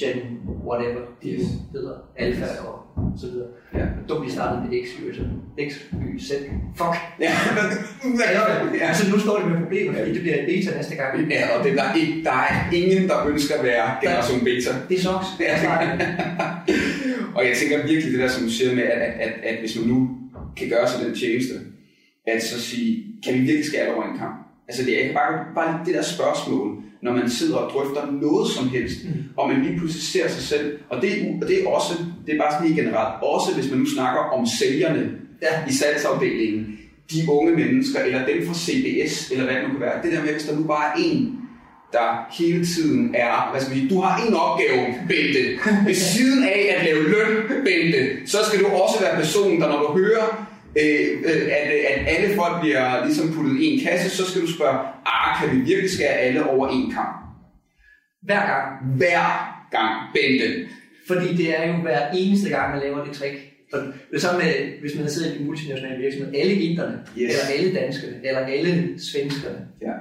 Gen 0.00 0.40
whatever 0.64 1.00
de 1.22 1.30
yes. 1.30 1.42
hedder, 1.72 1.98
alfa 2.16 2.46
og 2.66 2.83
så 3.20 3.26
videre. 3.26 3.48
Ja. 3.74 3.84
Dumt, 4.08 4.26
vi 4.26 4.30
startede 4.32 4.60
med 4.62 4.70
X, 4.84 4.86
Y, 4.98 5.02
X, 5.68 5.70
Y, 5.92 6.20
Z. 6.28 6.30
Fuck! 6.76 6.96
Ja. 7.20 7.32
ja. 8.80 8.86
Altså, 8.88 9.10
nu 9.12 9.18
står 9.18 9.38
det 9.38 9.46
med 9.50 9.58
problemer, 9.62 9.92
fordi 9.98 10.12
det 10.14 10.20
bliver 10.20 10.36
beta 10.46 10.76
næste 10.76 10.94
gang. 10.94 11.30
Ja, 11.30 11.58
og 11.58 11.64
det, 11.64 11.76
der, 11.76 11.94
ikke, 11.94 12.24
der 12.24 12.32
er 12.32 12.70
ingen, 12.72 13.08
der 13.08 13.26
ønsker 13.26 13.54
at 13.58 13.64
være 13.64 13.86
generation 14.02 14.40
beta. 14.40 14.70
Det 14.88 14.98
er 14.98 15.02
soks. 15.02 15.26
Ja. 15.40 15.54
og 17.36 17.46
jeg 17.46 17.56
tænker 17.56 17.86
virkelig 17.86 18.12
det 18.12 18.20
der, 18.20 18.28
som 18.28 18.44
du 18.44 18.50
siger 18.50 18.74
med, 18.74 18.82
at, 18.82 18.98
at, 18.98 19.12
at, 19.20 19.32
at 19.42 19.56
hvis 19.60 19.78
man 19.78 19.88
nu 19.88 20.10
kan 20.56 20.68
gøre 20.68 20.88
sig 20.88 21.06
den 21.06 21.14
tjeneste, 21.14 21.54
at 22.26 22.42
så 22.42 22.60
sige, 22.60 23.04
kan 23.24 23.34
vi 23.34 23.38
virkelig 23.38 23.64
skære 23.64 23.94
over 23.94 24.04
en 24.04 24.18
kamp? 24.18 24.36
Altså 24.68 24.84
det 24.84 24.94
er 24.94 25.02
ikke 25.02 25.14
bare, 25.14 25.44
bare 25.54 25.80
det 25.86 25.94
der 25.94 26.02
spørgsmål, 26.02 26.82
når 27.04 27.12
man 27.12 27.30
sidder 27.30 27.56
og 27.56 27.70
drøfter 27.72 28.12
noget 28.22 28.50
som 28.50 28.68
helst, 28.68 28.98
mm. 29.04 29.10
og 29.36 29.48
man 29.48 29.62
lige 29.62 29.78
pludselig 29.78 30.02
ser 30.02 30.28
sig 30.28 30.42
selv. 30.42 30.78
Og 30.90 31.02
det, 31.02 31.10
og 31.42 31.48
det 31.48 31.62
er 31.62 31.68
også, 31.68 31.92
det 32.26 32.34
er 32.34 32.38
bare 32.38 32.52
sådan 32.52 32.66
lige 32.66 32.82
generelt, 32.82 33.14
også 33.22 33.54
hvis 33.54 33.70
man 33.70 33.78
nu 33.78 33.86
snakker 33.96 34.20
om 34.20 34.46
sælgerne 34.60 35.10
ja. 35.42 35.52
i 35.70 35.72
salgsafdelingen, 35.72 36.78
de 37.12 37.18
unge 37.28 37.52
mennesker, 37.52 38.00
eller 38.00 38.26
dem 38.26 38.46
fra 38.46 38.54
CBS, 38.54 39.30
eller 39.30 39.44
hvad 39.44 39.54
det 39.54 39.62
nu 39.62 39.70
kan 39.70 39.80
være. 39.80 40.02
Det 40.02 40.12
der 40.12 40.22
med, 40.24 40.32
hvis 40.32 40.44
der 40.44 40.56
nu 40.56 40.64
bare 40.64 40.86
er 40.92 41.02
en, 41.04 41.38
der 41.92 42.08
hele 42.38 42.66
tiden 42.66 43.14
er, 43.14 43.48
hvad 43.50 43.60
skal 43.60 43.74
vi, 43.76 43.88
du 43.88 44.00
har 44.00 44.26
en 44.26 44.34
opgave, 44.34 44.80
Bente. 45.08 45.42
Ved 45.88 45.94
siden 45.94 46.44
af 46.44 46.76
at 46.76 46.84
lave 46.84 47.02
løn, 47.02 47.32
Bente, 47.66 48.00
så 48.26 48.38
skal 48.46 48.60
du 48.60 48.66
også 48.66 48.96
være 49.00 49.16
personen, 49.16 49.60
der 49.60 49.68
når 49.68 49.80
du 49.82 49.98
hører, 49.98 50.26
øh, 50.82 51.08
øh, 51.24 51.42
at, 51.58 51.66
at 51.92 52.16
alle 52.16 52.36
folk 52.36 52.60
bliver 52.60 53.04
ligesom 53.06 53.32
puttet 53.34 53.60
i 53.60 53.66
en 53.66 53.80
kasse, 53.86 54.16
så 54.16 54.30
skal 54.30 54.42
du 54.42 54.52
spørge, 54.52 54.78
ah, 55.24 55.40
kan 55.40 55.56
vi 55.56 55.60
virkelig 55.64 55.90
skære 55.90 56.08
alle 56.24 56.50
over 56.50 56.68
en 56.68 56.90
kamp? 56.90 57.16
Hver 58.22 58.46
gang. 58.46 58.96
Hver 58.96 59.28
gang, 59.70 59.92
Bente. 60.14 60.68
Fordi 61.08 61.36
det 61.36 61.58
er 61.60 61.66
jo 61.68 61.82
hver 61.82 62.10
eneste 62.14 62.48
gang, 62.50 62.70
man 62.74 62.80
laver 62.82 63.04
det 63.04 63.12
trick. 63.14 63.34
Og 63.72 63.80
det 64.10 64.16
er 64.16 64.20
samme 64.20 64.40
med, 64.42 64.80
hvis 64.80 64.92
man 64.98 65.08
sidder 65.10 65.34
i 65.34 65.38
en 65.40 65.46
multinational 65.46 66.02
virksomhed, 66.02 66.34
alle 66.40 66.54
inderne, 66.54 66.96
Yes. 67.18 67.30
eller 67.32 67.44
alle 67.58 67.74
danskerne, 67.80 68.16
eller 68.26 68.40
alle 68.40 68.72
svenskerne. 69.12 69.60
Ja, 69.82 69.92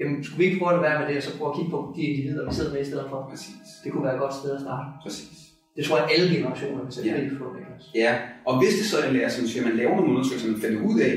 Jamen, 0.00 0.24
skulle 0.24 0.38
vi 0.38 0.44
ikke 0.44 0.58
prøve 0.58 0.74
at 0.76 0.82
være 0.82 0.98
med 1.00 1.08
det, 1.08 1.16
og 1.16 1.22
så 1.22 1.38
prøve 1.38 1.50
at 1.52 1.56
kigge 1.58 1.70
på 1.70 1.92
de 1.96 2.02
individer, 2.02 2.48
vi 2.48 2.54
sidder 2.54 2.72
med 2.72 2.80
i 2.80 2.84
stedet 2.84 3.06
for? 3.10 3.26
præcis. 3.30 3.68
Det 3.84 3.92
kunne 3.92 4.04
være 4.04 4.14
et 4.14 4.20
godt 4.20 4.34
sted 4.34 4.50
at 4.56 4.60
starte. 4.60 4.86
Præcis. 5.04 5.36
Det 5.76 5.84
tror 5.84 5.96
jeg, 5.98 6.08
alle 6.14 6.34
generationer 6.36 6.84
vil 6.84 6.92
sætte 6.92 7.10
Ja. 7.10 7.16
pris 7.18 7.32
på. 7.38 7.46
Ja, 7.94 8.12
og 8.46 8.52
hvis 8.60 8.74
det 8.78 8.86
så 8.86 8.96
er 9.04 9.12
lærer, 9.12 9.28
som 9.28 9.46
siger, 9.46 9.62
at 9.64 9.68
man 9.68 9.76
laver 9.76 9.94
nogle 9.96 10.10
undersøgelser, 10.12 10.50
man 10.50 10.60
finder 10.60 10.80
ud 10.90 11.00
af, 11.00 11.12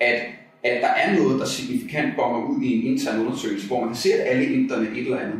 at, 0.00 0.18
at 0.62 0.82
der 0.82 0.88
er 0.88 1.18
noget, 1.18 1.40
der 1.40 1.46
signifikant 1.46 2.16
bonger 2.16 2.48
ud 2.48 2.62
i 2.62 2.78
en 2.78 2.82
intern 2.92 3.20
undersøgelse, 3.26 3.66
hvor 3.66 3.80
man 3.80 3.88
kan 3.88 3.96
se, 3.96 4.12
at 4.12 4.28
alle 4.28 4.54
interne 4.54 4.88
et 4.92 4.98
eller 4.98 5.18
andet, 5.18 5.38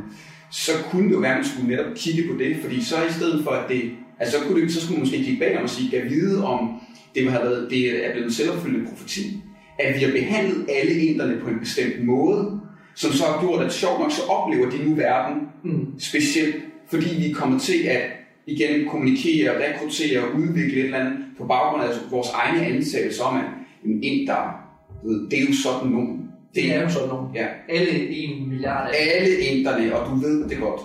så 0.51 0.73
kunne 0.91 1.09
det 1.09 1.15
jo 1.15 1.19
være, 1.19 1.31
at 1.31 1.37
man 1.37 1.45
skulle 1.47 1.69
netop 1.69 1.95
kigge 1.97 2.33
på 2.33 2.39
det, 2.39 2.57
fordi 2.63 2.85
så 2.85 2.97
i 3.09 3.13
stedet 3.13 3.45
for, 3.45 3.51
at 3.51 3.69
det, 3.69 3.91
altså 4.19 4.39
så, 4.39 4.45
kunne 4.45 4.63
det, 4.63 4.73
så 4.73 4.81
skulle 4.81 4.97
man 4.97 5.03
måske 5.07 5.25
kigge 5.25 5.45
bagom 5.45 5.63
og 5.63 5.71
sige, 5.71 5.99
at 5.99 6.11
vide 6.11 6.45
om 6.45 6.81
det, 7.15 7.33
har 7.33 7.41
været, 7.41 7.71
det 7.71 8.07
er 8.07 8.13
blevet 8.13 8.27
en 8.27 8.33
selvopfyldende 8.33 8.91
profeti, 8.91 9.43
at 9.79 9.95
vi 9.95 10.01
har 10.05 10.13
behandlet 10.13 10.67
alle 10.69 11.01
interne 11.01 11.41
på 11.43 11.49
en 11.49 11.59
bestemt 11.61 12.05
måde, 12.05 12.61
som 12.95 13.13
så 13.13 13.25
har 13.25 13.41
gjort, 13.41 13.65
at 13.65 13.73
sjovt 13.73 14.01
nok 14.01 14.13
så 14.13 14.23
oplever 14.23 14.71
de 14.71 14.89
nu 14.89 14.95
verden 14.95 15.43
Mm. 15.65 15.99
specielt, 15.99 16.57
fordi 16.91 17.07
vi 17.19 17.31
er 17.31 17.35
kommet 17.35 17.63
til 17.63 17.83
at 17.83 18.03
igen 18.47 18.89
kommunikere, 18.89 19.69
rekruttere 19.69 20.21
og 20.21 20.35
udvikle 20.37 20.79
et 20.79 20.85
eller 20.85 20.99
andet 20.99 21.19
på 21.39 21.47
baggrund 21.47 21.83
af 21.83 21.89
vores 22.11 22.29
egne 22.35 22.67
antagelser 22.67 23.25
om, 23.25 23.37
at 23.37 23.45
jamen, 23.85 24.03
inder, 24.03 24.68
du 25.03 25.09
ved, 25.09 25.29
det 25.31 25.39
er 25.39 25.47
jo 25.47 25.55
sådan 25.63 25.91
nogen. 25.91 26.31
Det 26.55 26.75
er 26.75 26.83
jo 26.83 26.89
sådan 26.89 27.09
nogle. 27.09 27.29
Ja, 27.35 27.47
Alle 27.69 28.09
en 28.11 28.49
milliard 28.49 28.91
af 28.91 29.21
alle 29.21 29.37
inderne, 29.37 29.97
og 29.97 30.11
du 30.11 30.15
ved 30.15 30.49
det 30.49 30.59
godt. 30.59 30.81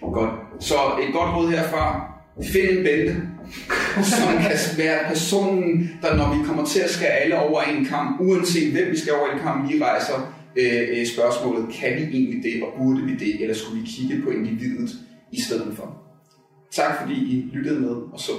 Godt. 0.00 0.30
Så 0.60 0.74
et 0.74 1.12
godt 1.12 1.36
råd 1.36 1.50
herfra. 1.50 2.12
Find 2.42 2.78
en 2.78 2.84
bælte, 2.84 3.16
som 4.12 4.32
kan 4.40 4.58
være 4.76 4.98
personen, 5.08 5.90
der 6.02 6.16
når 6.16 6.38
vi 6.38 6.44
kommer 6.44 6.64
til 6.64 6.80
at 6.80 6.90
skære 6.90 7.10
alle 7.10 7.38
over 7.38 7.60
en 7.62 7.84
kamp, 7.84 8.20
uanset 8.20 8.72
hvem 8.72 8.90
vi 8.90 8.98
skal 8.98 9.12
over 9.12 9.30
en 9.32 9.38
kamp, 9.38 9.70
lige 9.70 9.84
rejser 9.84 10.34
øh, 10.56 10.88
øh, 10.90 11.06
spørgsmålet, 11.06 11.74
kan 11.74 11.92
vi 11.96 12.02
egentlig 12.02 12.42
det, 12.42 12.62
og 12.62 12.68
burde 12.78 13.02
vi 13.02 13.14
det, 13.14 13.42
eller 13.42 13.54
skulle 13.54 13.80
vi 13.80 13.86
kigge 13.86 14.22
på 14.22 14.30
individet 14.30 14.90
i 15.32 15.40
stedet 15.40 15.76
for? 15.76 16.02
Tak 16.72 17.00
fordi 17.00 17.14
I 17.14 17.50
lyttede 17.52 17.80
med, 17.80 17.90
og 17.90 18.20
så 18.20 18.32